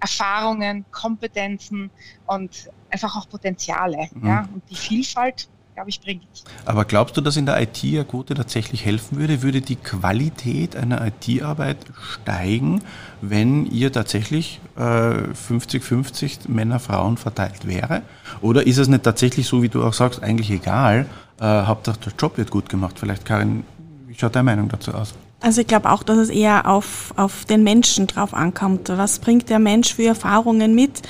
Erfahrungen, 0.00 0.84
Kompetenzen 0.90 1.90
und 2.26 2.70
einfach 2.90 3.16
auch 3.16 3.28
Potenziale. 3.28 4.08
Mhm. 4.14 4.26
Ja? 4.26 4.48
Und 4.52 4.62
die 4.70 4.76
Vielfalt 4.76 5.48
glaube 5.82 5.90
ich, 5.90 6.00
bringt. 6.00 6.22
Aber 6.64 6.84
glaubst 6.84 7.16
du, 7.16 7.20
dass 7.20 7.36
in 7.36 7.46
der 7.46 7.60
IT 7.60 7.82
eine 7.82 8.04
Quote 8.04 8.34
tatsächlich 8.34 8.84
helfen 8.84 9.18
würde? 9.18 9.42
Würde 9.42 9.60
die 9.60 9.76
Qualität 9.76 10.76
einer 10.76 11.04
IT-Arbeit 11.06 11.78
steigen, 12.00 12.82
wenn 13.20 13.66
ihr 13.66 13.92
tatsächlich 13.92 14.60
50-50 14.76 16.24
äh, 16.48 16.52
Männer, 16.52 16.78
Frauen 16.78 17.16
verteilt 17.16 17.66
wäre? 17.66 18.02
Oder 18.40 18.66
ist 18.66 18.78
es 18.78 18.88
nicht 18.88 19.02
tatsächlich 19.02 19.46
so, 19.46 19.62
wie 19.62 19.68
du 19.68 19.82
auch 19.82 19.92
sagst, 19.92 20.22
eigentlich 20.22 20.50
egal? 20.50 21.06
Äh, 21.40 21.44
Hauptsache 21.44 21.98
der 21.98 22.12
Job 22.18 22.38
wird 22.38 22.50
gut 22.50 22.68
gemacht. 22.68 22.96
Vielleicht, 22.98 23.24
Karin, 23.24 23.64
wie 24.06 24.14
schaut 24.14 24.36
deine 24.36 24.44
Meinung 24.44 24.68
dazu 24.68 24.92
aus? 24.92 25.14
Also 25.40 25.62
ich 25.62 25.66
glaube 25.66 25.90
auch, 25.90 26.04
dass 26.04 26.18
es 26.18 26.28
eher 26.28 26.68
auf, 26.68 27.12
auf 27.16 27.44
den 27.46 27.64
Menschen 27.64 28.06
drauf 28.06 28.32
ankommt. 28.32 28.88
Was 28.88 29.18
bringt 29.18 29.50
der 29.50 29.58
Mensch 29.58 29.94
für 29.94 30.04
Erfahrungen 30.04 30.76
mit? 30.76 31.00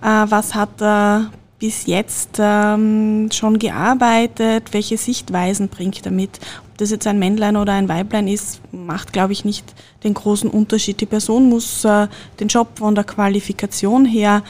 Äh, 0.00 0.24
was 0.28 0.54
hat 0.54 0.80
er 0.80 1.30
bis 1.62 1.86
jetzt 1.86 2.40
ähm, 2.40 3.28
schon 3.30 3.60
gearbeitet? 3.60 4.72
Welche 4.72 4.96
Sichtweisen 4.96 5.68
bringt 5.68 6.04
er 6.04 6.10
mit? 6.10 6.40
Ob 6.68 6.76
das 6.78 6.90
jetzt 6.90 7.06
ein 7.06 7.20
Männlein 7.20 7.56
oder 7.56 7.72
ein 7.74 7.88
Weiblein 7.88 8.26
ist, 8.26 8.60
macht, 8.72 9.12
glaube 9.12 9.32
ich, 9.32 9.44
nicht 9.44 9.72
den 10.02 10.12
großen 10.12 10.50
Unterschied. 10.50 11.00
Die 11.00 11.06
Person 11.06 11.48
muss 11.48 11.84
äh, 11.84 12.08
den 12.40 12.48
Job 12.48 12.70
von 12.74 12.96
der 12.96 13.04
Qualifikation 13.04 14.04
her 14.04 14.42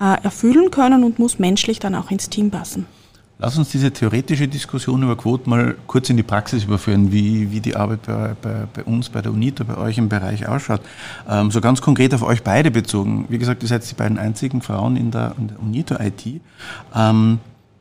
äh, 0.00 0.20
erfüllen 0.24 0.72
können 0.72 1.04
und 1.04 1.20
muss 1.20 1.38
menschlich 1.38 1.78
dann 1.78 1.94
auch 1.94 2.10
ins 2.10 2.30
Team 2.30 2.50
passen. 2.50 2.86
Lass 3.38 3.58
uns 3.58 3.68
diese 3.68 3.92
theoretische 3.92 4.48
Diskussion 4.48 5.02
über 5.02 5.14
Quoten 5.14 5.50
mal 5.50 5.74
kurz 5.86 6.08
in 6.08 6.16
die 6.16 6.22
Praxis 6.22 6.64
überführen, 6.64 7.12
wie, 7.12 7.50
wie 7.50 7.60
die 7.60 7.76
Arbeit 7.76 8.06
bei, 8.06 8.34
bei, 8.40 8.66
bei 8.72 8.82
uns, 8.84 9.10
bei 9.10 9.20
der 9.20 9.30
UNITA, 9.30 9.64
bei 9.64 9.76
euch 9.76 9.98
im 9.98 10.08
Bereich 10.08 10.48
ausschaut. 10.48 10.80
Ähm, 11.28 11.50
so 11.50 11.60
ganz 11.60 11.82
konkret 11.82 12.14
auf 12.14 12.22
euch 12.22 12.42
beide 12.42 12.70
bezogen. 12.70 13.26
Wie 13.28 13.36
gesagt, 13.36 13.62
ihr 13.62 13.68
seid 13.68 13.88
die 13.90 13.94
beiden 13.94 14.18
einzigen 14.18 14.62
Frauen 14.62 14.96
in 14.96 15.10
der, 15.10 15.34
in 15.36 15.48
der 15.48 15.60
UNITA-IT. 15.60 16.40
Ähm, 16.94 17.40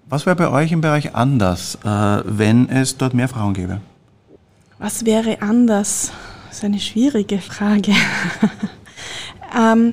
was 0.10 0.26
wäre 0.26 0.36
bei 0.36 0.50
euch 0.50 0.74
im 0.74 0.82
Bereich 0.82 1.16
anders, 1.16 1.76
äh, 1.86 1.88
wenn 2.26 2.68
es 2.68 2.98
dort 2.98 3.14
mehr 3.14 3.30
Frauen 3.30 3.54
gäbe? 3.54 3.80
Was 4.78 5.06
wäre 5.06 5.42
anders? 5.42 6.12
Das 6.50 6.58
ist 6.58 6.66
eine 6.66 6.82
schwierige 6.82 7.40
Frage. 7.40 7.94
ähm, 9.58 9.92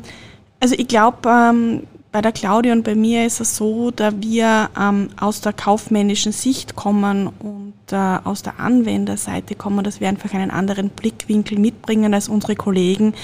also 0.59 0.75
ich 0.77 0.89
glaube, 0.89 1.29
ähm, 1.29 1.83
bei 2.13 2.21
der 2.21 2.33
Claudia 2.33 2.75
und 2.75 2.85
bei 2.85 2.95
mir 2.95 3.25
ist 3.27 3.41
es 3.41 3.57
so, 3.57 3.91
da 3.91 4.13
wir 4.21 4.69
ähm, 4.79 5.09
aus 5.19 5.41
der 5.41 5.55
kaufmännischen 5.55 6.33
Sicht 6.33 6.77
kommen 6.77 7.27
und 7.27 7.73
äh, 7.91 7.97
aus 7.97 8.43
der 8.43 8.61
Anwenderseite 8.61 9.55
kommen, 9.55 9.83
dass 9.83 10.01
wir 10.01 10.09
einfach 10.09 10.33
einen 10.35 10.51
anderen 10.51 10.91
Blickwinkel 10.91 11.59
mitbringen 11.59 12.13
als 12.13 12.29
unsere 12.29 12.55
Kollegen 12.55 13.15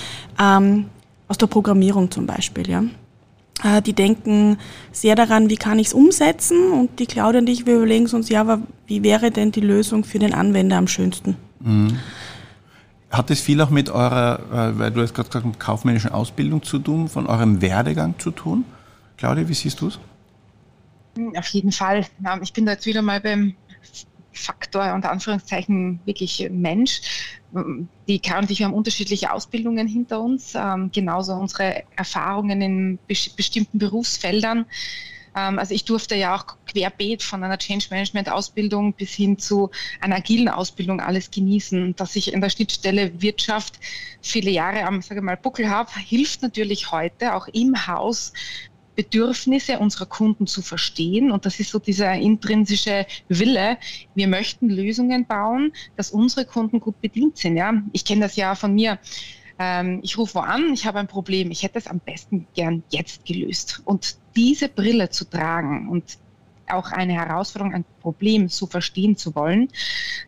ähm, 0.40 0.87
aus 1.28 1.37
der 1.37 1.49
Programmierung 1.49 2.11
zum 2.11 2.26
Beispiel. 2.26 2.68
Ja. 2.68 2.85
Äh, 3.62 3.83
die 3.83 3.92
denken 3.92 4.57
sehr 4.90 5.14
daran, 5.14 5.50
wie 5.50 5.57
kann 5.57 5.78
ich 5.78 5.88
es 5.88 5.92
umsetzen 5.92 6.73
und 6.73 6.99
die 6.99 7.07
Claudia 7.07 7.40
und 7.40 7.49
ich, 7.49 7.66
wir 7.66 7.76
überlegen 7.76 8.09
uns, 8.09 8.30
ja, 8.30 8.40
aber 8.40 8.61
wie 8.87 9.02
wäre 9.02 9.30
denn 9.30 9.52
die 9.52 9.61
Lösung 9.61 10.02
für 10.02 10.18
den 10.18 10.33
Anwender 10.33 10.78
am 10.78 10.88
schönsten? 10.88 11.37
Mhm. 11.61 11.99
Hat 13.11 13.30
es 13.30 13.40
viel 13.40 13.61
auch 13.61 13.71
mit 13.71 13.90
eurer, 13.90 14.40
äh, 14.50 14.78
weil 14.78 14.90
du 14.92 15.02
hast 15.02 15.14
gerade 15.14 15.28
gesagt, 15.28 15.45
mit 15.45 15.61
kaufmännischen 15.61 16.11
Ausbildung 16.11 16.62
zu 16.62 16.78
tun, 16.78 17.09
von 17.09 17.26
eurem 17.26 17.61
Werdegang 17.61 18.14
zu 18.18 18.30
tun? 18.30 18.64
Claudia, 19.19 19.49
wie 19.49 19.55
siehst 19.55 19.81
du 19.81 19.89
es? 19.89 19.99
Auf 21.37 21.49
jeden 21.49 21.73
Fall. 21.73 22.07
Ich 22.43 22.53
bin 22.53 22.65
da 22.65 22.73
jetzt 22.73 22.87
wieder 22.87 23.03
mal 23.03 23.21
beim 23.21 23.57
Faktor 24.33 24.95
unter 24.95 25.11
Anführungszeichen 25.11 26.01
wirklich 26.05 26.49
Mensch. 26.51 27.01
Die 28.07 28.21
Karin 28.21 28.45
und 28.45 28.51
ich 28.51 28.63
haben 28.63 28.73
unterschiedliche 28.73 29.33
Ausbildungen 29.33 29.89
hinter 29.89 30.21
uns, 30.21 30.55
ähm, 30.55 30.91
genauso 30.93 31.33
unsere 31.33 31.83
Erfahrungen 31.97 32.63
in 32.63 32.99
bestimmten 33.07 33.79
Berufsfeldern. 33.79 34.67
Ähm, 35.35 35.59
also 35.59 35.75
ich 35.75 35.85
durfte 35.85 36.15
ja 36.15 36.37
auch 36.37 36.47
querbeet 36.67 37.23
von 37.23 37.43
einer 37.43 37.59
Change 37.59 37.87
Management 37.91 38.31
Ausbildung 38.31 38.93
bis 38.93 39.13
hin 39.13 39.39
zu 39.39 39.71
einer 40.01 40.17
agilen 40.17 40.49
Ausbildung 40.49 41.01
alles 41.01 41.31
genießen. 41.31 41.97
Dass 41.97 42.17
ich 42.17 42.33
in 42.33 42.41
der 42.41 42.51
Schnittstelle 42.51 43.21
Wirtschaft 43.21 43.81
viele 44.21 44.51
Jahre 44.51 44.85
am, 44.85 45.03
sage 45.03 45.23
mal, 45.23 45.37
Buckel 45.37 45.69
habe, 45.71 45.91
hilft 45.99 46.43
natürlich 46.43 46.91
heute 46.93 47.35
auch 47.35 47.49
im 47.49 47.87
Haus 47.87 48.33
Bedürfnisse 48.99 49.78
unserer 49.78 50.07
Kunden 50.07 50.49
zu 50.49 50.61
verstehen. 50.61 51.31
Und 51.31 51.47
das 51.47 51.61
ist 51.61 51.71
so 51.71 51.78
dieser 51.78 52.14
intrinsische 52.14 53.07
Wille. 53.28 53.78
Wir 54.17 54.26
möchten 54.26 54.69
Lösungen 54.69 55.25
bauen, 55.25 55.73
dass 55.95 56.11
unsere 56.11 56.45
Kunden 56.45 56.81
gut 56.81 57.00
bedient 57.00 57.37
sind. 57.37 57.57
Ja, 57.57 57.75
ich 57.93 58.05
kenne 58.05 58.23
das 58.23 58.35
ja 58.35 58.57
von 58.57 58.75
mir. 58.75 58.99
Ähm, 59.61 60.00
ich 60.02 60.19
rufe 60.19 60.35
wo 60.35 60.38
an, 60.40 60.73
ich 60.75 60.85
habe 60.85 60.99
ein 60.99 61.07
Problem. 61.07 61.52
Ich 61.52 61.62
hätte 61.62 61.78
es 61.78 61.87
am 61.87 62.00
besten 62.00 62.49
gern 62.57 62.83
jetzt 62.90 63.25
gelöst. 63.25 63.83
Und 63.85 64.19
diese 64.35 64.69
Brille 64.69 65.11
zu 65.11 65.26
tragen 65.26 65.88
und 65.88 66.19
auch 66.67 66.90
eine 66.90 67.12
Herausforderung, 67.12 67.75
ein 67.75 67.85
Problem 68.00 68.49
zu 68.49 68.67
verstehen 68.67 69.17
zu 69.17 69.37
wollen. 69.37 69.69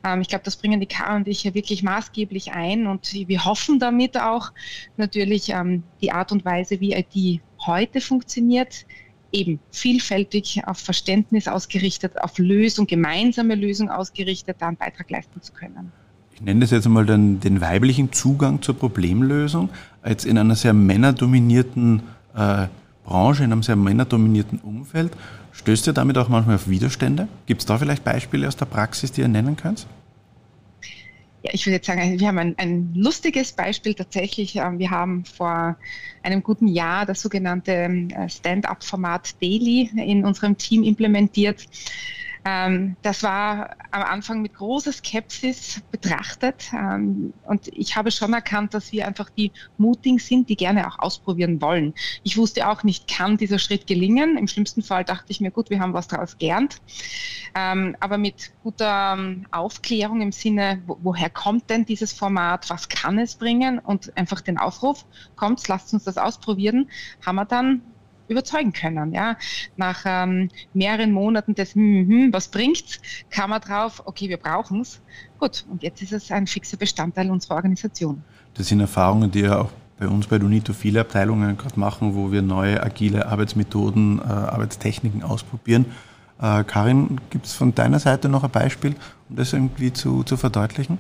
Ähm, 0.05 0.21
ich 0.21 0.29
glaube, 0.29 0.45
das 0.45 0.57
bringen 0.57 0.79
die 0.79 0.87
Kara 0.87 1.17
und 1.17 1.27
ich 1.27 1.41
hier 1.41 1.55
wirklich 1.55 1.83
maßgeblich 1.83 2.53
ein 2.53 2.87
und 2.87 3.12
wir 3.12 3.45
hoffen 3.45 3.81
damit 3.81 4.17
auch 4.17 4.53
natürlich 4.97 5.49
ähm, 5.49 5.83
die 6.00 6.12
Art 6.12 6.31
und 6.31 6.45
Weise, 6.45 6.79
wie 6.79 6.93
IT 6.93 7.43
heute 7.67 8.00
funktioniert, 8.00 8.87
eben 9.33 9.61
vielfältig 9.71 10.62
auf 10.67 10.79
Verständnis 10.79 11.49
ausgerichtet, 11.49 12.21
auf 12.21 12.38
Lösung, 12.38 12.87
gemeinsame 12.87 13.55
Lösung 13.55 13.90
ausgerichtet, 13.90 14.57
da 14.59 14.69
einen 14.69 14.76
Beitrag 14.76 15.11
leisten 15.11 15.40
zu 15.40 15.52
können. 15.52 15.93
Ich 16.35 16.40
nenne 16.40 16.61
das 16.61 16.71
jetzt 16.71 16.87
einmal 16.87 17.07
den, 17.07 17.38
den 17.40 17.61
weiblichen 17.61 18.12
Zugang 18.12 18.62
zur 18.62 18.76
Problemlösung. 18.76 19.69
Jetzt 20.05 20.25
in 20.25 20.38
einer 20.38 20.57
sehr 20.57 20.73
männerdominierten 20.73 22.02
äh, 22.35 22.67
Branche, 23.05 23.45
in 23.45 23.52
einem 23.52 23.62
sehr 23.62 23.76
männerdominierten 23.76 24.59
Umfeld. 24.61 25.12
Stößt 25.52 25.88
ihr 25.88 25.93
damit 25.93 26.17
auch 26.17 26.29
manchmal 26.29 26.57
auf 26.57 26.69
Widerstände? 26.69 27.29
Gibt 27.47 27.61
es 27.61 27.67
da 27.67 27.76
vielleicht 27.76 28.05
Beispiele 28.05 28.49
aus 28.49 28.57
der 28.57 28.67
Praxis, 28.67 29.12
die 29.12 29.21
ihr 29.21 29.29
nennen 29.29 29.57
könnt? 29.57 29.87
Ja, 31.43 31.53
ich 31.55 31.65
würde 31.65 31.77
jetzt 31.77 31.87
sagen, 31.87 32.21
wir 32.21 32.29
haben 32.29 32.39
ein, 32.39 32.55
ein 32.59 32.93
lustiges 32.95 33.53
Beispiel 33.55 33.95
tatsächlich. 33.95 34.57
Ähm, 34.57 34.79
wir 34.79 34.91
haben 34.91 35.25
vor 35.25 35.79
einem 36.23 36.43
guten 36.43 36.69
Jahr 36.69 37.07
das 37.07 37.23
sogenannte 37.23 37.73
ähm, 37.73 38.11
Stand-up-Format 38.29 39.41
Daily 39.41 39.91
in 39.97 40.25
unserem 40.27 40.59
Team 40.59 40.83
implementiert. 40.83 41.65
Ähm, 42.45 42.97
das 43.03 43.23
war 43.23 43.77
am 43.91 44.03
Anfang 44.03 44.41
mit 44.43 44.55
großer 44.55 44.93
Skepsis 44.93 45.83
betrachtet. 45.91 46.71
Ähm, 46.73 47.33
und 47.45 47.69
ich 47.69 47.97
habe 47.97 48.11
schon 48.11 48.33
erkannt, 48.33 48.75
dass 48.75 48.93
wir 48.93 49.07
einfach 49.07 49.29
die 49.31 49.53
mutigen 49.79 50.19
sind, 50.19 50.49
die 50.49 50.57
gerne 50.57 50.87
auch 50.87 50.99
ausprobieren 50.99 51.61
wollen. 51.61 51.95
Ich 52.23 52.37
wusste 52.37 52.69
auch 52.69 52.83
nicht, 52.83 53.09
kann 53.09 53.37
dieser 53.37 53.59
Schritt 53.59 53.87
gelingen. 53.87 54.39
Im 54.39 54.49
schlimmsten 54.49 54.83
Fall 54.83 55.05
dachte 55.05 55.27
ich 55.29 55.41
mir, 55.41 55.51
gut, 55.51 55.71
wir 55.71 55.81
haben 55.81 55.93
was 55.93 56.09
daraus 56.09 56.39
gelernt. 56.39 56.77
Ähm, 57.55 57.97
aber 58.01 58.17
mit 58.17 58.53
guter 58.63 59.17
ähm, 59.19 59.47
Aufklärung 59.51 60.21
im 60.21 60.33
Sinne, 60.33 60.83
wo, 60.87 60.99
woher 61.03 61.31
kommt 61.31 61.69
denn 61.69 61.85
dieses 61.85 62.13
Format, 62.13 62.71
was 62.71 62.89
kann 62.89 63.19
es 63.19 63.35
bringen 63.35 63.79
und 63.79 64.17
einfach 64.17 64.41
den 64.41 64.59
Aufruf, 64.59 65.05
kommt, 65.37 65.67
lasst 65.69 65.93
uns 65.93 66.05
das 66.05 66.17
ausprobieren, 66.17 66.89
haben 67.25 67.37
wir 67.37 67.45
dann 67.45 67.83
überzeugen 68.31 68.73
können. 68.73 69.13
Ja? 69.13 69.37
Nach 69.77 70.03
ähm, 70.07 70.49
mehreren 70.73 71.13
Monaten 71.13 71.55
des 71.55 71.75
hm, 71.75 72.09
hm, 72.09 72.33
was 72.33 72.49
bringt's, 72.49 73.01
kam 73.31 73.53
er 73.53 73.61
drauf, 73.61 74.03
okay, 74.07 74.29
wir 74.29 74.39
brauchen 74.39 74.81
es. 74.81 75.01
Gut, 75.39 75.65
und 75.71 75.83
jetzt 75.83 76.03
ist 76.03 76.13
es 76.13 76.31
ein 76.31 76.47
fixer 76.47 76.77
Bestandteil 76.77 77.31
unserer 77.31 77.57
Organisation. 77.57 78.23
Das 78.55 78.69
sind 78.69 78.81
Erfahrungen, 78.81 79.31
die 79.31 79.41
ja 79.41 79.59
auch 79.59 79.71
bei 79.99 80.09
uns 80.09 80.27
bei 80.27 80.39
Dunito 80.39 80.73
viele 80.73 81.01
Abteilungen 81.01 81.57
gerade 81.59 81.79
machen, 81.79 82.15
wo 82.15 82.33
wir 82.33 82.41
neue 82.41 82.83
agile 82.83 83.27
Arbeitsmethoden, 83.27 84.19
äh, 84.19 84.23
Arbeitstechniken 84.23 85.23
ausprobieren. 85.23 85.87
Äh, 86.41 86.65
Karin, 86.65 87.21
gibt 87.29 87.45
es 87.45 87.53
von 87.53 87.75
deiner 87.75 87.99
Seite 87.99 88.31
noch 88.31 88.43
ein 88.43 88.51
Beispiel, 88.51 88.95
um 89.29 89.37
das 89.37 89.53
irgendwie 89.53 89.93
zu, 89.93 90.23
zu 90.23 90.39
verdeutlichen? 90.39 90.99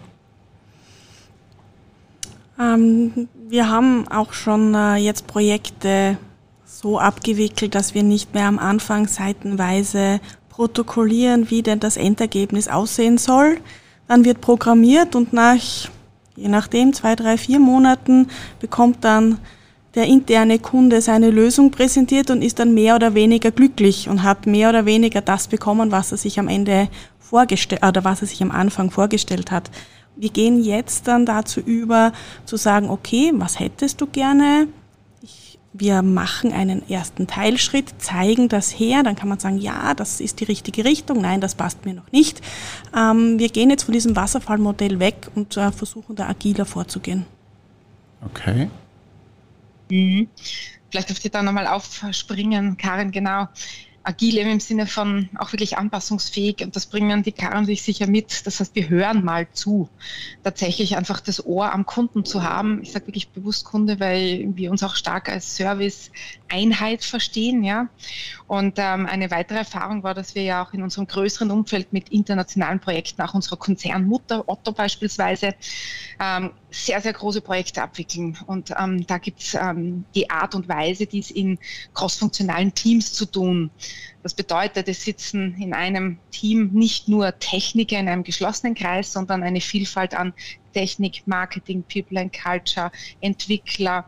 Ähm, 2.60 3.28
wir 3.48 3.70
haben 3.70 4.06
auch 4.08 4.34
schon 4.34 4.74
äh, 4.74 4.96
jetzt 4.96 5.26
Projekte 5.26 6.18
so 6.70 6.98
abgewickelt, 6.98 7.74
dass 7.74 7.94
wir 7.94 8.02
nicht 8.02 8.32
mehr 8.32 8.46
am 8.46 8.58
Anfang 8.58 9.08
seitenweise 9.08 10.20
protokollieren, 10.48 11.50
wie 11.50 11.62
denn 11.62 11.80
das 11.80 11.96
Endergebnis 11.96 12.68
aussehen 12.68 13.18
soll. 13.18 13.58
Dann 14.06 14.24
wird 14.24 14.40
programmiert 14.40 15.16
und 15.16 15.32
nach, 15.32 15.60
je 16.36 16.48
nachdem, 16.48 16.92
zwei, 16.92 17.16
drei, 17.16 17.36
vier 17.36 17.58
Monaten 17.58 18.28
bekommt 18.60 19.04
dann 19.04 19.38
der 19.96 20.06
interne 20.06 20.60
Kunde 20.60 21.00
seine 21.00 21.30
Lösung 21.30 21.72
präsentiert 21.72 22.30
und 22.30 22.42
ist 22.42 22.60
dann 22.60 22.72
mehr 22.72 22.94
oder 22.94 23.14
weniger 23.14 23.50
glücklich 23.50 24.08
und 24.08 24.22
hat 24.22 24.46
mehr 24.46 24.68
oder 24.68 24.86
weniger 24.86 25.20
das 25.20 25.48
bekommen, 25.48 25.90
was 25.90 26.12
er 26.12 26.18
sich 26.18 26.38
am 26.38 26.46
Ende 26.46 26.88
vorgestellt 27.18 27.84
oder 27.84 28.04
was 28.04 28.20
er 28.20 28.28
sich 28.28 28.42
am 28.42 28.52
Anfang 28.52 28.92
vorgestellt 28.92 29.50
hat. 29.50 29.70
Wir 30.14 30.30
gehen 30.30 30.62
jetzt 30.62 31.08
dann 31.08 31.26
dazu 31.26 31.60
über, 31.60 32.12
zu 32.44 32.56
sagen, 32.56 32.90
okay, 32.90 33.32
was 33.34 33.58
hättest 33.58 34.00
du 34.00 34.06
gerne? 34.06 34.68
Wir 35.72 36.02
machen 36.02 36.52
einen 36.52 36.88
ersten 36.88 37.26
Teilschritt, 37.26 37.94
zeigen 37.98 38.48
das 38.48 38.70
her, 38.70 39.02
dann 39.02 39.14
kann 39.14 39.28
man 39.28 39.38
sagen, 39.38 39.58
ja, 39.58 39.94
das 39.94 40.20
ist 40.20 40.40
die 40.40 40.44
richtige 40.44 40.84
Richtung, 40.84 41.20
nein, 41.20 41.40
das 41.40 41.54
passt 41.54 41.84
mir 41.84 41.94
noch 41.94 42.10
nicht. 42.10 42.40
Ähm, 42.96 43.38
wir 43.38 43.48
gehen 43.48 43.70
jetzt 43.70 43.84
von 43.84 43.94
diesem 43.94 44.16
Wasserfallmodell 44.16 44.98
weg 44.98 45.28
und 45.34 45.56
äh, 45.56 45.70
versuchen 45.70 46.16
da 46.16 46.28
agiler 46.28 46.66
vorzugehen. 46.66 47.24
Okay. 48.22 48.68
Mhm. 49.90 50.28
Vielleicht 50.90 51.08
dürft 51.08 51.24
ihr 51.24 51.30
da 51.30 51.42
nochmal 51.42 51.68
aufspringen, 51.68 52.76
Karin, 52.76 53.12
genau. 53.12 53.48
Agil 54.02 54.38
im 54.38 54.60
Sinne 54.60 54.86
von 54.86 55.28
auch 55.38 55.52
wirklich 55.52 55.76
anpassungsfähig 55.76 56.62
und 56.62 56.74
das 56.74 56.86
bringen 56.86 57.22
die 57.22 57.32
Karin 57.32 57.66
sich 57.66 57.82
sicher 57.82 58.06
mit. 58.06 58.46
Das 58.46 58.60
heißt, 58.60 58.74
wir 58.74 58.88
hören 58.88 59.24
mal 59.24 59.46
zu. 59.52 59.88
Tatsächlich 60.42 60.96
einfach 60.96 61.20
das 61.20 61.44
Ohr 61.44 61.72
am 61.72 61.84
Kunden 61.84 62.24
zu 62.24 62.42
haben. 62.42 62.82
Ich 62.82 62.92
sage 62.92 63.08
wirklich 63.08 63.28
bewusst 63.28 63.64
Kunde, 63.64 64.00
weil 64.00 64.48
wir 64.54 64.70
uns 64.70 64.82
auch 64.82 64.96
stark 64.96 65.28
als 65.28 65.56
Service-Einheit 65.56 67.04
verstehen, 67.04 67.62
ja. 67.62 67.88
Und 68.46 68.74
ähm, 68.78 69.06
eine 69.06 69.30
weitere 69.30 69.58
Erfahrung 69.58 70.02
war, 70.02 70.14
dass 70.14 70.34
wir 70.34 70.42
ja 70.42 70.64
auch 70.64 70.72
in 70.72 70.82
unserem 70.82 71.06
größeren 71.06 71.50
Umfeld 71.50 71.92
mit 71.92 72.08
internationalen 72.08 72.80
Projekten, 72.80 73.20
auch 73.22 73.34
unserer 73.34 73.58
Konzernmutter 73.58 74.48
Otto 74.48 74.72
beispielsweise, 74.72 75.54
ähm, 76.18 76.50
sehr, 76.70 77.00
sehr 77.00 77.12
große 77.12 77.40
Projekte 77.40 77.82
abwickeln. 77.82 78.38
Und 78.46 78.72
ähm, 78.78 79.06
da 79.06 79.18
gibt 79.18 79.40
es 79.40 79.54
ähm, 79.54 80.04
die 80.14 80.30
Art 80.30 80.54
und 80.54 80.68
Weise, 80.68 81.06
dies 81.06 81.30
in 81.30 81.58
crossfunktionalen 81.94 82.74
Teams 82.74 83.12
zu 83.12 83.26
tun. 83.26 83.70
Das 84.22 84.34
bedeutet, 84.34 84.88
es 84.88 85.04
sitzen 85.04 85.56
in 85.58 85.72
einem 85.72 86.18
Team 86.30 86.70
nicht 86.72 87.08
nur 87.08 87.38
Techniker 87.38 87.98
in 87.98 88.08
einem 88.08 88.22
geschlossenen 88.22 88.74
Kreis, 88.74 89.12
sondern 89.12 89.42
eine 89.42 89.60
Vielfalt 89.60 90.14
an 90.14 90.34
Technik, 90.72 91.22
Marketing, 91.26 91.82
People 91.82 92.20
and 92.20 92.32
Culture, 92.32 92.92
Entwickler, 93.20 94.04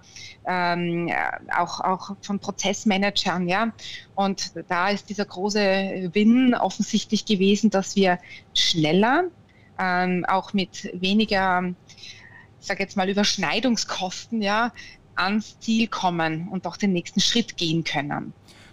ähm, 0.46 1.10
auch, 1.56 1.80
auch 1.80 2.16
von 2.20 2.38
Prozessmanagern, 2.38 3.48
ja. 3.48 3.72
Und 4.14 4.52
da 4.68 4.90
ist 4.90 5.08
dieser 5.08 5.24
große 5.24 6.10
Win 6.12 6.54
offensichtlich 6.54 7.24
gewesen, 7.24 7.70
dass 7.70 7.96
wir 7.96 8.18
schneller, 8.54 9.24
ähm, 9.78 10.24
auch 10.28 10.52
mit 10.52 10.90
weniger, 10.94 11.74
sage 12.66 12.82
jetzt 12.82 12.96
mal, 12.96 13.08
Überschneidungskosten, 13.08 14.42
ja, 14.42 14.72
ans 15.14 15.58
Ziel 15.60 15.88
kommen 15.88 16.48
und 16.48 16.66
auch 16.66 16.76
den 16.76 16.92
nächsten 16.92 17.20
Schritt 17.20 17.56
gehen 17.56 17.84
können. 17.84 18.32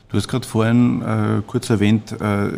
Du 0.09 0.17
hast 0.17 0.27
gerade 0.27 0.47
vorhin 0.47 1.01
äh, 1.01 1.41
kurz 1.45 1.69
erwähnt, 1.69 2.13
äh, 2.13 2.51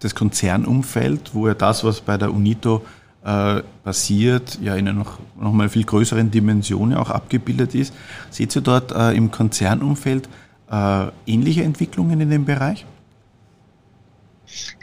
das 0.00 0.14
Konzernumfeld, 0.14 1.34
wo 1.34 1.48
ja 1.48 1.54
das, 1.54 1.84
was 1.84 2.00
bei 2.00 2.16
der 2.16 2.32
UNITO 2.32 2.82
äh, 3.24 3.62
passiert, 3.82 4.58
ja 4.62 4.76
in 4.76 4.88
einer 4.88 4.98
noch, 4.98 5.18
noch 5.38 5.52
mal 5.52 5.68
viel 5.68 5.84
größeren 5.84 6.30
Dimension 6.30 6.94
auch 6.94 7.10
abgebildet 7.10 7.74
ist. 7.74 7.92
Seht 8.30 8.54
ihr 8.54 8.62
dort 8.62 8.92
äh, 8.92 9.12
im 9.12 9.30
Konzernumfeld 9.30 10.28
äh, 10.70 11.06
ähnliche 11.26 11.64
Entwicklungen 11.64 12.20
in 12.20 12.30
dem 12.30 12.44
Bereich? 12.44 12.86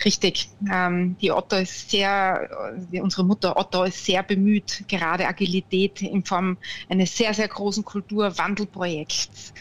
Richtig. 0.04 0.50
Ähm, 0.72 1.18
die 1.18 1.32
Otto 1.32 1.58
ist 1.58 1.90
sehr, 1.90 2.50
die, 2.78 3.02
unsere 3.02 3.24
Mutter 3.24 3.58
Otto 3.58 3.84
ist 3.84 4.06
sehr 4.06 4.24
bemüht, 4.24 4.86
gerade 4.88 5.28
Agilität 5.28 6.02
in 6.02 6.24
Form 6.26 6.58
eines 6.90 7.16
sehr, 7.16 7.34
sehr 7.34 7.48
großen 7.48 7.84
Kulturwandelprojekts 7.84 9.54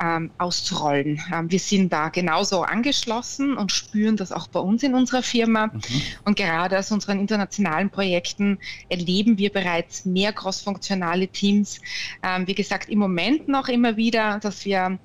ähm, 0.00 0.32
auszurollen. 0.38 1.20
Ähm, 1.32 1.50
wir 1.50 1.58
sind 1.58 1.92
da 1.92 2.08
genauso 2.08 2.62
angeschlossen 2.62 3.56
und 3.56 3.72
spüren 3.72 4.16
das 4.16 4.32
auch 4.32 4.46
bei 4.48 4.60
uns 4.60 4.82
in 4.82 4.94
unserer 4.94 5.22
Firma. 5.22 5.68
Mhm. 5.68 6.02
Und 6.24 6.36
gerade 6.36 6.78
aus 6.78 6.90
unseren 6.92 7.18
internationalen 7.18 7.90
Projekten 7.90 8.58
erleben 8.88 9.38
wir 9.38 9.50
bereits 9.50 10.04
mehr 10.04 10.32
crossfunktionale 10.32 11.28
Teams. 11.28 11.80
Ähm, 12.22 12.46
wie 12.46 12.54
gesagt, 12.54 12.88
im 12.88 12.98
Moment 12.98 13.48
noch 13.48 13.68
immer 13.68 13.96
wieder, 13.96 14.38
dass 14.40 14.64
wir 14.64 14.98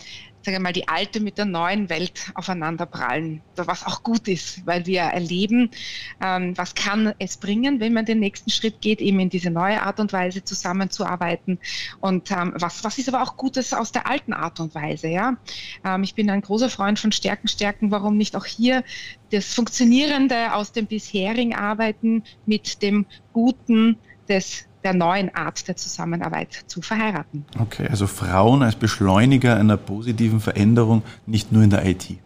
sage 0.43 0.59
mal, 0.59 0.73
die 0.73 0.87
alte 0.87 1.19
mit 1.19 1.37
der 1.37 1.45
neuen 1.45 1.89
Welt 1.89 2.31
aufeinanderprallen, 2.35 3.41
was 3.55 3.85
auch 3.85 4.03
gut 4.03 4.27
ist, 4.27 4.65
weil 4.65 4.85
wir 4.85 5.01
erleben, 5.01 5.69
ähm, 6.21 6.57
was 6.57 6.75
kann 6.75 7.13
es 7.19 7.37
bringen, 7.37 7.79
wenn 7.79 7.93
man 7.93 8.05
den 8.05 8.19
nächsten 8.19 8.51
Schritt 8.51 8.81
geht, 8.81 9.01
eben 9.01 9.19
in 9.19 9.29
diese 9.29 9.51
neue 9.51 9.81
Art 9.81 9.99
und 9.99 10.11
Weise 10.11 10.43
zusammenzuarbeiten 10.43 11.59
und 12.01 12.31
ähm, 12.31 12.53
was, 12.55 12.83
was 12.83 12.97
ist 12.97 13.07
aber 13.09 13.23
auch 13.23 13.37
Gutes 13.37 13.73
aus 13.73 13.91
der 13.91 14.07
alten 14.07 14.33
Art 14.33 14.59
und 14.59 14.75
Weise, 14.75 15.07
ja. 15.07 15.37
Ähm, 15.85 16.03
ich 16.03 16.15
bin 16.15 16.29
ein 16.29 16.41
großer 16.41 16.69
Freund 16.69 16.99
von 16.99 17.11
Stärken, 17.11 17.47
Stärken, 17.47 17.91
warum 17.91 18.17
nicht 18.17 18.35
auch 18.35 18.45
hier 18.45 18.83
das 19.31 19.53
Funktionierende 19.53 20.53
aus 20.53 20.71
dem 20.71 20.87
bisherigen 20.87 21.55
Arbeiten 21.55 22.23
mit 22.45 22.81
dem 22.81 23.05
Guten 23.31 23.97
des 24.27 24.65
der 24.83 24.93
neuen 24.93 25.33
Art 25.33 25.67
der 25.67 25.75
Zusammenarbeit 25.75 26.63
zu 26.67 26.81
verheiraten. 26.81 27.45
Okay, 27.59 27.87
also 27.89 28.07
Frauen 28.07 28.63
als 28.63 28.75
Beschleuniger 28.75 29.57
einer 29.57 29.77
positiven 29.77 30.39
Veränderung, 30.39 31.03
nicht 31.25 31.51
nur 31.51 31.63
in 31.63 31.69
der 31.69 31.85
IT. 31.85 32.17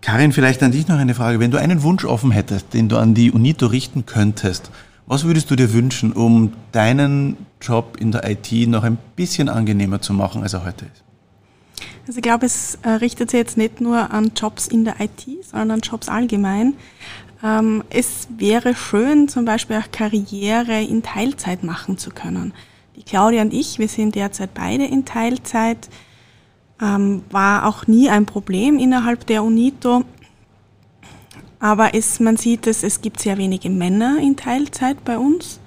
Karin, 0.00 0.32
vielleicht 0.32 0.62
an 0.62 0.72
dich 0.72 0.88
noch 0.88 0.98
eine 0.98 1.14
Frage. 1.14 1.38
Wenn 1.38 1.52
du 1.52 1.58
einen 1.58 1.82
Wunsch 1.82 2.04
offen 2.04 2.32
hättest, 2.32 2.74
den 2.74 2.88
du 2.88 2.96
an 2.96 3.14
die 3.14 3.30
UNITO 3.30 3.66
richten 3.66 4.04
könntest, 4.04 4.70
was 5.06 5.24
würdest 5.24 5.50
du 5.50 5.56
dir 5.56 5.72
wünschen, 5.72 6.12
um 6.12 6.52
deinen 6.72 7.36
Job 7.60 7.96
in 8.00 8.12
der 8.12 8.28
IT 8.28 8.50
noch 8.68 8.82
ein 8.82 8.98
bisschen 9.16 9.48
angenehmer 9.48 10.00
zu 10.00 10.12
machen, 10.12 10.42
als 10.42 10.54
er 10.54 10.64
heute 10.64 10.86
ist? 10.86 11.04
Also 12.06 12.18
ich 12.18 12.22
glaube, 12.22 12.46
es 12.46 12.78
äh, 12.82 12.88
richtet 12.90 13.30
sich 13.30 13.38
jetzt 13.38 13.56
nicht 13.56 13.80
nur 13.80 14.10
an 14.10 14.32
Jobs 14.34 14.66
in 14.66 14.84
der 14.84 15.00
IT, 15.00 15.24
sondern 15.44 15.72
an 15.72 15.80
Jobs 15.80 16.08
allgemein. 16.08 16.74
Ähm, 17.42 17.82
es 17.90 18.28
wäre 18.36 18.74
schön, 18.74 19.28
zum 19.28 19.44
Beispiel 19.44 19.76
auch 19.76 19.90
Karriere 19.90 20.80
in 20.80 21.02
Teilzeit 21.02 21.64
machen 21.64 21.98
zu 21.98 22.10
können. 22.10 22.54
Die 22.96 23.02
Claudia 23.02 23.42
und 23.42 23.52
ich, 23.52 23.78
wir 23.78 23.88
sind 23.88 24.14
derzeit 24.14 24.54
beide 24.54 24.84
in 24.84 25.04
Teilzeit, 25.04 25.88
ähm, 26.80 27.24
war 27.30 27.66
auch 27.66 27.86
nie 27.86 28.08
ein 28.10 28.26
Problem 28.26 28.78
innerhalb 28.78 29.26
der 29.26 29.42
UNITO. 29.42 30.04
Aber 31.58 31.94
es, 31.94 32.20
man 32.20 32.36
sieht 32.36 32.66
es, 32.66 32.82
es 32.82 33.00
gibt 33.00 33.20
sehr 33.20 33.38
wenige 33.38 33.70
Männer 33.70 34.18
in 34.20 34.36
Teilzeit 34.36 35.04
bei 35.04 35.18
uns. 35.18 35.60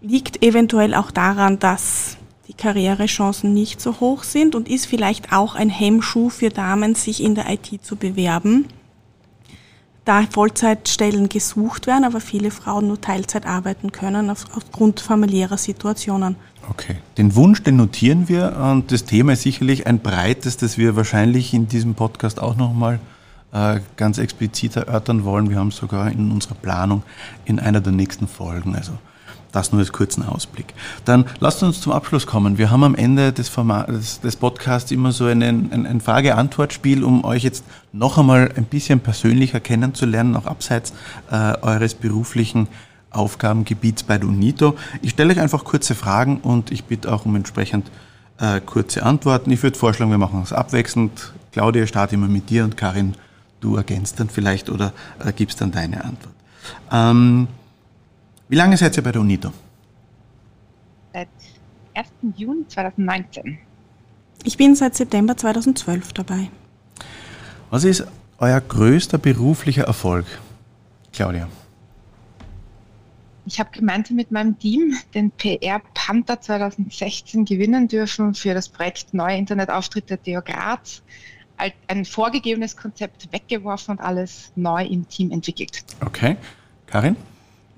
Liegt 0.00 0.42
eventuell 0.42 0.94
auch 0.94 1.10
daran, 1.10 1.58
dass 1.58 2.18
die 2.48 2.54
Karrierechancen 2.54 3.52
nicht 3.52 3.80
so 3.80 4.00
hoch 4.00 4.22
sind 4.22 4.54
und 4.54 4.68
ist 4.68 4.86
vielleicht 4.86 5.32
auch 5.32 5.54
ein 5.54 5.70
Hemmschuh 5.70 6.30
für 6.30 6.50
Damen, 6.50 6.94
sich 6.94 7.22
in 7.22 7.34
der 7.34 7.50
IT 7.50 7.84
zu 7.84 7.96
bewerben 7.96 8.66
da 10.06 10.22
Vollzeitstellen 10.30 11.28
gesucht 11.28 11.86
werden, 11.86 12.04
aber 12.04 12.20
viele 12.20 12.50
Frauen 12.50 12.86
nur 12.86 13.00
Teilzeit 13.00 13.44
arbeiten 13.44 13.92
können 13.92 14.30
auf, 14.30 14.46
aufgrund 14.54 15.00
familiärer 15.00 15.58
Situationen. 15.58 16.36
Okay, 16.70 16.96
den 17.18 17.34
Wunsch, 17.36 17.62
den 17.62 17.76
notieren 17.76 18.28
wir 18.28 18.56
und 18.56 18.90
das 18.90 19.04
Thema 19.04 19.34
ist 19.34 19.42
sicherlich 19.42 19.86
ein 19.86 19.98
breites, 19.98 20.56
das 20.56 20.78
wir 20.78 20.96
wahrscheinlich 20.96 21.52
in 21.52 21.68
diesem 21.68 21.94
Podcast 21.94 22.40
auch 22.40 22.56
nochmal 22.56 23.00
äh, 23.52 23.80
ganz 23.96 24.18
explizit 24.18 24.76
erörtern 24.76 25.24
wollen. 25.24 25.50
Wir 25.50 25.58
haben 25.58 25.68
es 25.68 25.76
sogar 25.76 26.10
in 26.10 26.30
unserer 26.30 26.54
Planung 26.54 27.02
in 27.44 27.58
einer 27.58 27.80
der 27.80 27.92
nächsten 27.92 28.28
Folgen. 28.28 28.74
Also 28.74 28.92
das 29.52 29.72
nur 29.72 29.80
als 29.80 29.92
kurzen 29.92 30.22
Ausblick. 30.24 30.74
Dann 31.04 31.24
lasst 31.40 31.62
uns 31.62 31.80
zum 31.80 31.92
Abschluss 31.92 32.26
kommen. 32.26 32.58
Wir 32.58 32.70
haben 32.70 32.84
am 32.84 32.94
Ende 32.94 33.32
des, 33.32 33.48
Format, 33.48 33.88
des, 33.88 34.20
des 34.20 34.36
Podcasts 34.36 34.90
immer 34.90 35.12
so 35.12 35.26
einen, 35.26 35.72
ein, 35.72 35.86
ein 35.86 36.00
Frage-Antwort-Spiel, 36.00 37.04
um 37.04 37.24
euch 37.24 37.42
jetzt 37.42 37.64
noch 37.92 38.18
einmal 38.18 38.52
ein 38.56 38.64
bisschen 38.64 39.00
persönlicher 39.00 39.60
kennenzulernen, 39.60 40.36
auch 40.36 40.46
abseits 40.46 40.92
äh, 41.30 41.54
eures 41.62 41.94
beruflichen 41.94 42.68
Aufgabengebiets 43.10 44.02
bei 44.02 44.18
UNITO. 44.18 44.76
Ich 45.02 45.12
stelle 45.12 45.32
euch 45.32 45.40
einfach 45.40 45.64
kurze 45.64 45.94
Fragen 45.94 46.38
und 46.38 46.70
ich 46.70 46.84
bitte 46.84 47.12
auch 47.12 47.24
um 47.24 47.34
entsprechend 47.36 47.90
äh, 48.38 48.60
kurze 48.60 49.02
Antworten. 49.02 49.50
Ich 49.50 49.62
würde 49.62 49.78
vorschlagen, 49.78 50.10
wir 50.10 50.18
machen 50.18 50.42
es 50.42 50.52
abwechselnd. 50.52 51.32
Claudia, 51.52 51.86
starte 51.86 52.16
immer 52.16 52.28
mit 52.28 52.50
dir 52.50 52.64
und 52.64 52.76
Karin, 52.76 53.14
du 53.60 53.76
ergänzt 53.76 54.20
dann 54.20 54.28
vielleicht 54.28 54.68
oder 54.68 54.92
äh, 55.24 55.32
gibst 55.32 55.60
dann 55.60 55.72
deine 55.72 56.04
Antwort. 56.04 56.34
Ähm, 56.92 57.48
wie 58.48 58.56
lange 58.56 58.76
seid 58.76 58.96
ihr 58.96 59.02
bei 59.02 59.12
der 59.12 59.20
UNITO? 59.20 59.52
Seit 61.12 61.28
1. 61.94 62.08
Juni 62.36 62.66
2019. 62.68 63.58
Ich 64.44 64.56
bin 64.56 64.74
seit 64.74 64.94
September 64.94 65.36
2012 65.36 66.12
dabei. 66.12 66.50
Was 67.70 67.84
ist 67.84 68.06
euer 68.38 68.60
größter 68.60 69.18
beruflicher 69.18 69.84
Erfolg, 69.84 70.26
Claudia? 71.12 71.48
Ich 73.46 73.60
habe 73.60 73.70
gemeinsam 73.72 74.16
mit 74.16 74.30
meinem 74.30 74.58
Team 74.58 74.94
den 75.14 75.30
PR 75.30 75.80
Panther 75.94 76.40
2016 76.40 77.44
gewinnen 77.44 77.88
dürfen 77.88 78.34
für 78.34 78.54
das 78.54 78.68
Projekt 78.68 79.14
Neue 79.14 79.36
Internetauftritte 79.36 80.16
der 80.16 80.42
Graz. 80.42 81.02
Ein 81.88 82.04
vorgegebenes 82.04 82.76
Konzept 82.76 83.32
weggeworfen 83.32 83.92
und 83.92 84.00
alles 84.00 84.52
neu 84.56 84.84
im 84.84 85.08
Team 85.08 85.30
entwickelt. 85.30 85.84
Okay. 86.04 86.36
Karin? 86.86 87.16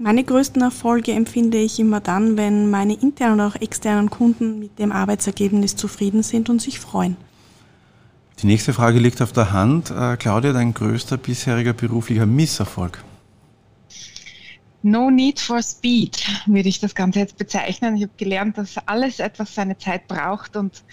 Meine 0.00 0.22
größten 0.22 0.62
Erfolge 0.62 1.10
empfinde 1.10 1.58
ich 1.58 1.80
immer 1.80 1.98
dann, 1.98 2.36
wenn 2.36 2.70
meine 2.70 2.94
internen 2.94 3.40
oder 3.40 3.48
auch 3.48 3.60
externen 3.60 4.10
Kunden 4.10 4.60
mit 4.60 4.78
dem 4.78 4.92
Arbeitsergebnis 4.92 5.74
zufrieden 5.74 6.22
sind 6.22 6.48
und 6.48 6.62
sich 6.62 6.78
freuen. 6.78 7.16
Die 8.40 8.46
nächste 8.46 8.72
Frage 8.72 9.00
liegt 9.00 9.20
auf 9.20 9.32
der 9.32 9.52
Hand. 9.52 9.90
Äh, 9.90 10.16
Claudia, 10.16 10.52
dein 10.52 10.72
größter 10.72 11.16
bisheriger 11.16 11.72
beruflicher 11.72 12.26
Misserfolg? 12.26 13.02
No 14.82 15.10
need 15.10 15.40
for 15.40 15.60
speed, 15.60 16.24
würde 16.46 16.68
ich 16.68 16.78
das 16.78 16.94
Ganze 16.94 17.18
jetzt 17.18 17.36
bezeichnen. 17.36 17.96
Ich 17.96 18.04
habe 18.04 18.12
gelernt, 18.16 18.56
dass 18.56 18.78
alles 18.86 19.18
etwas 19.18 19.52
seine 19.52 19.76
Zeit 19.78 20.06
braucht 20.06 20.54
und 20.56 20.84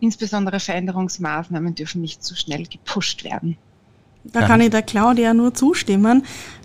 insbesondere 0.00 0.58
Veränderungsmaßnahmen 0.58 1.76
dürfen 1.76 2.00
nicht 2.00 2.24
zu 2.24 2.34
schnell 2.34 2.66
gepusht 2.66 3.22
werden. 3.22 3.56
Da 4.24 4.46
kann 4.46 4.60
ich 4.60 4.70
der 4.70 4.82
Claudia 4.82 5.32
nur 5.32 5.54
zustimmen. 5.54 6.22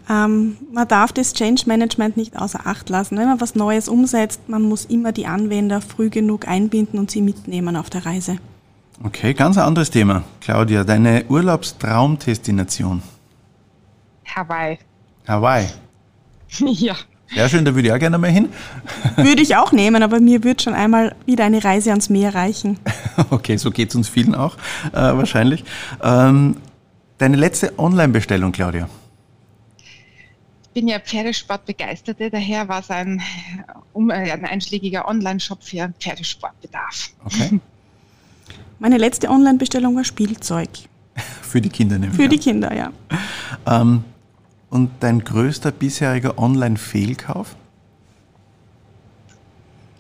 Ähm, 0.10 0.58
man 0.72 0.88
darf 0.88 1.14
das 1.14 1.34
Change 1.34 1.64
Management 1.66 2.18
nicht 2.18 2.38
außer 2.38 2.68
Acht 2.68 2.90
lassen. 2.90 3.18
Wenn 3.18 3.28
man 3.28 3.40
was 3.40 3.56
Neues 3.56 3.88
umsetzt, 3.88 4.50
man 4.50 4.64
muss 4.64 4.86
immer 4.86 5.12
die 5.14 5.28
Anwender 5.28 5.80
früh 5.82 6.10
genug 6.10 6.48
einbinden 6.48 7.00
und 7.00 7.10
sie 7.10 7.22
mitnehmen 7.22 7.78
auf 7.78 7.90
der 7.90 8.06
Reise. 8.06 8.38
Okay, 9.04 9.34
ganz 9.34 9.58
ein 9.58 9.64
anderes 9.64 9.90
Thema. 9.90 10.24
Claudia, 10.42 10.84
deine 10.84 11.26
Urlaubstraumdestination? 11.30 13.02
Hawaii. 14.26 14.78
Hawaii. 15.28 15.68
ja. 16.60 16.96
Ja, 17.36 17.50
schön, 17.50 17.66
da 17.66 17.74
würde 17.74 17.88
ich 17.88 17.94
auch 17.94 18.00
gerne 18.00 18.18
mal 18.20 18.30
hin. 18.30 18.50
Würde 19.16 19.42
ich 19.42 19.56
auch 19.56 19.72
nehmen, 19.72 20.04
aber 20.04 20.20
mir 20.20 20.44
würde 20.44 20.62
schon 20.62 20.76
einmal 20.76 21.16
wieder 21.26 21.46
eine 21.46 21.64
Reise 21.64 21.90
ans 21.90 22.10
Meer 22.10 22.36
reichen. 22.36 22.78
Okay, 23.30 23.58
so 23.58 23.70
geht 23.70 23.90
es 23.90 23.96
uns 23.96 24.10
vielen 24.10 24.34
auch, 24.34 24.58
äh, 24.92 24.96
wahrscheinlich. 24.96 25.64
Ähm, 26.04 26.58
deine 27.24 27.38
letzte 27.38 27.80
Online-Bestellung, 27.80 28.52
Claudia? 28.52 28.90
Ich 29.78 30.70
bin 30.74 30.90
ja 30.90 31.00
Pferdesport-Begeisterte, 31.00 32.30
daher 32.30 32.68
war 32.68 32.82
es 32.82 32.90
ein, 32.90 33.22
um, 33.94 34.10
äh, 34.10 34.30
ein 34.30 34.44
einschlägiger 34.44 35.08
Online-Shop 35.08 35.64
für 35.64 35.94
Pferdesportbedarf. 36.00 37.12
Okay. 37.24 37.62
Meine 38.80 38.98
letzte 38.98 39.30
Online-Bestellung 39.30 39.96
war 39.96 40.04
Spielzeug. 40.04 40.68
Für 41.42 41.62
die 41.62 41.70
Kinder 41.70 41.98
nämlich. 41.98 42.20
Für 42.20 42.28
die 42.28 42.40
Kinder, 42.40 42.76
ja. 42.76 42.92
Ähm, 43.66 44.04
und 44.70 44.92
dein 45.00 45.24
größter 45.24 45.72
bisheriger 45.72 46.38
Online-Fehlkauf? 46.38 47.56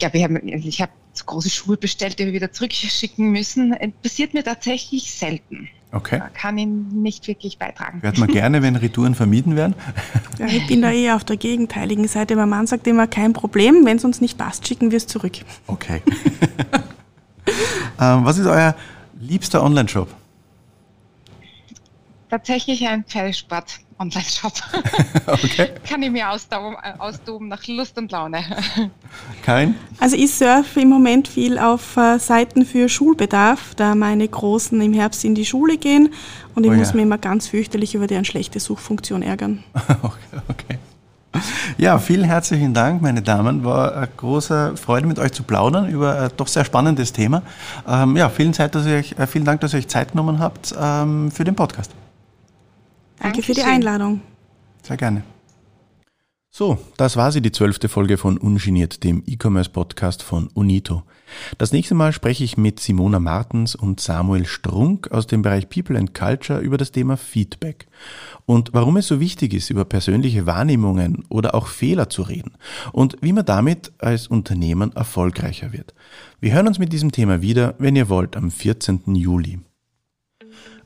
Ja, 0.02 0.12
wir 0.12 0.24
haben, 0.24 0.36
also 0.52 0.68
ich 0.68 0.82
habe 0.82 0.92
große 1.26 1.50
Schuhe 1.50 1.78
bestellt, 1.78 2.20
die 2.20 2.26
wir 2.26 2.34
wieder 2.34 2.52
zurückschicken 2.52 3.32
müssen. 3.32 3.74
Passiert 4.02 4.34
mir 4.34 4.44
tatsächlich 4.44 5.14
selten. 5.14 5.70
Okay. 5.94 6.18
Da 6.18 6.30
kann 6.30 6.58
ich 6.58 6.66
nicht 6.66 7.28
wirklich 7.28 7.60
beitragen. 7.60 8.02
Hört 8.02 8.18
man 8.18 8.28
gerne, 8.28 8.64
wenn 8.64 8.76
Retouren 8.76 9.14
vermieden 9.14 9.56
werden? 9.56 9.76
Ja, 10.40 10.48
ich 10.48 10.66
bin 10.66 10.82
da 10.82 10.92
eher 10.92 11.16
auf 11.16 11.24
der 11.24 11.38
gegenteiligen 11.38 12.08
Seite. 12.08 12.36
Mein 12.36 12.50
Mann 12.50 12.66
sagt 12.66 12.88
immer, 12.88 13.06
kein 13.06 13.34
Problem, 13.34 13.86
wenn 13.86 13.98
es 13.98 14.04
uns 14.04 14.20
nicht 14.20 14.40
passt, 14.40 14.68
schicken 14.68 14.90
wir 14.90 14.98
es 14.98 15.06
zurück. 15.06 15.34
Okay. 15.68 16.02
ähm, 18.02 18.26
was 18.26 18.40
ist 18.40 18.48
euer 18.48 18.76
liebster 19.20 19.64
Online-Shop? 19.64 20.10
Tatsächlich 22.34 22.88
ein 22.88 23.04
Pferdesport. 23.04 23.66
Online-Shop. 24.00 24.54
okay. 25.28 25.70
Kann 25.88 26.02
ich 26.02 26.10
mir 26.10 26.32
austoben, 26.32 26.76
austoben 26.98 27.48
nach 27.48 27.68
Lust 27.68 27.96
und 28.00 28.12
Laune. 28.12 28.44
Kein? 29.44 29.76
Also 30.00 30.16
ich 30.16 30.34
surfe 30.34 30.82
im 30.82 30.90
Moment 30.90 31.28
viel 31.28 31.60
auf 31.60 31.96
äh, 31.96 32.18
Seiten 32.18 32.66
für 32.66 32.90
Schulbedarf, 32.90 33.76
da 33.76 33.94
meine 33.94 34.28
Großen 34.28 34.82
im 34.82 34.94
Herbst 34.94 35.24
in 35.24 35.36
die 35.36 35.46
Schule 35.46 35.78
gehen 35.78 36.10
und 36.56 36.64
ich 36.64 36.72
oh, 36.72 36.74
muss 36.74 36.88
ja. 36.88 36.96
mich 36.96 37.04
immer 37.04 37.20
ganz 37.20 37.50
fürchterlich 37.50 37.94
über 37.94 38.08
deren 38.08 38.26
schlechte 38.26 38.60
Suchfunktion 38.60 39.22
ärgern. 39.22 39.64
okay. 40.48 40.80
Ja, 41.78 42.00
vielen 42.00 42.24
herzlichen 42.24 42.74
Dank, 42.74 43.04
meine 43.04 43.22
Damen. 43.22 43.64
War 43.64 43.96
eine 43.96 44.08
große 44.08 44.76
Freude, 44.76 45.06
mit 45.06 45.20
euch 45.20 45.34
zu 45.34 45.44
plaudern 45.44 45.88
über 45.88 46.20
ein 46.20 46.30
doch 46.36 46.48
sehr 46.48 46.66
spannendes 46.66 47.14
Thema. 47.14 47.44
Ähm, 47.88 48.18
ja, 48.18 48.28
vielen, 48.30 48.54
Zeit, 48.54 48.74
dass 48.74 48.88
ihr 48.88 48.96
euch, 48.96 49.12
äh, 49.20 49.28
vielen 49.28 49.46
Dank, 49.46 49.62
dass 49.62 49.74
ihr 49.74 49.78
euch 49.78 49.88
Zeit 49.88 50.14
genommen 50.14 50.40
habt 50.40 50.74
ähm, 50.80 51.30
für 51.30 51.44
den 51.44 51.54
Podcast. 51.54 51.92
Danke 53.24 53.42
für 53.42 53.54
die 53.54 53.64
Einladung. 53.64 54.22
Sehr 54.84 54.98
gerne. 54.98 55.24
So, 56.56 56.78
das 56.98 57.18
war 57.18 57.32
sie, 57.32 57.42
die 57.42 57.52
zwölfte 57.52 57.90
Folge 57.90 58.18
von 58.18 58.38
Ungeniert, 58.38 59.04
dem 59.04 59.24
E-Commerce-Podcast 59.26 60.22
von 60.22 60.50
Unito. 60.54 61.02
Das 61.58 61.72
nächste 61.72 61.96
Mal 61.96 62.14
spreche 62.14 62.44
ich 62.44 62.58
mit 62.58 62.80
Simona 62.80 63.20
Martens 63.20 63.74
und 63.74 64.00
Samuel 64.00 64.46
Strunk 64.46 65.10
aus 65.12 65.26
dem 65.26 65.42
Bereich 65.42 65.68
People 65.70 65.98
and 65.98 66.14
Culture 66.14 66.60
über 66.60 66.78
das 66.78 66.92
Thema 66.92 67.18
Feedback 67.18 67.88
und 68.46 68.70
warum 68.74 68.98
es 68.98 69.08
so 69.08 69.20
wichtig 69.20 69.56
ist, 69.56 69.72
über 69.72 69.84
persönliche 69.84 70.46
Wahrnehmungen 70.46 71.24
oder 71.30 71.56
auch 71.56 71.66
Fehler 71.66 72.10
zu 72.10 72.22
reden 72.22 72.52
und 72.92 73.18
wie 73.22 73.34
man 73.34 73.46
damit 73.46 73.92
als 73.98 74.28
Unternehmen 74.28 74.96
erfolgreicher 74.96 75.74
wird. 75.74 75.96
Wir 76.40 76.54
hören 76.54 76.68
uns 76.68 76.78
mit 76.78 76.94
diesem 76.94 77.12
Thema 77.12 77.42
wieder, 77.42 77.74
wenn 77.80 77.96
ihr 77.96 78.10
wollt, 78.10 78.36
am 78.36 78.52
14. 78.52 79.16
Juli. 79.16 79.60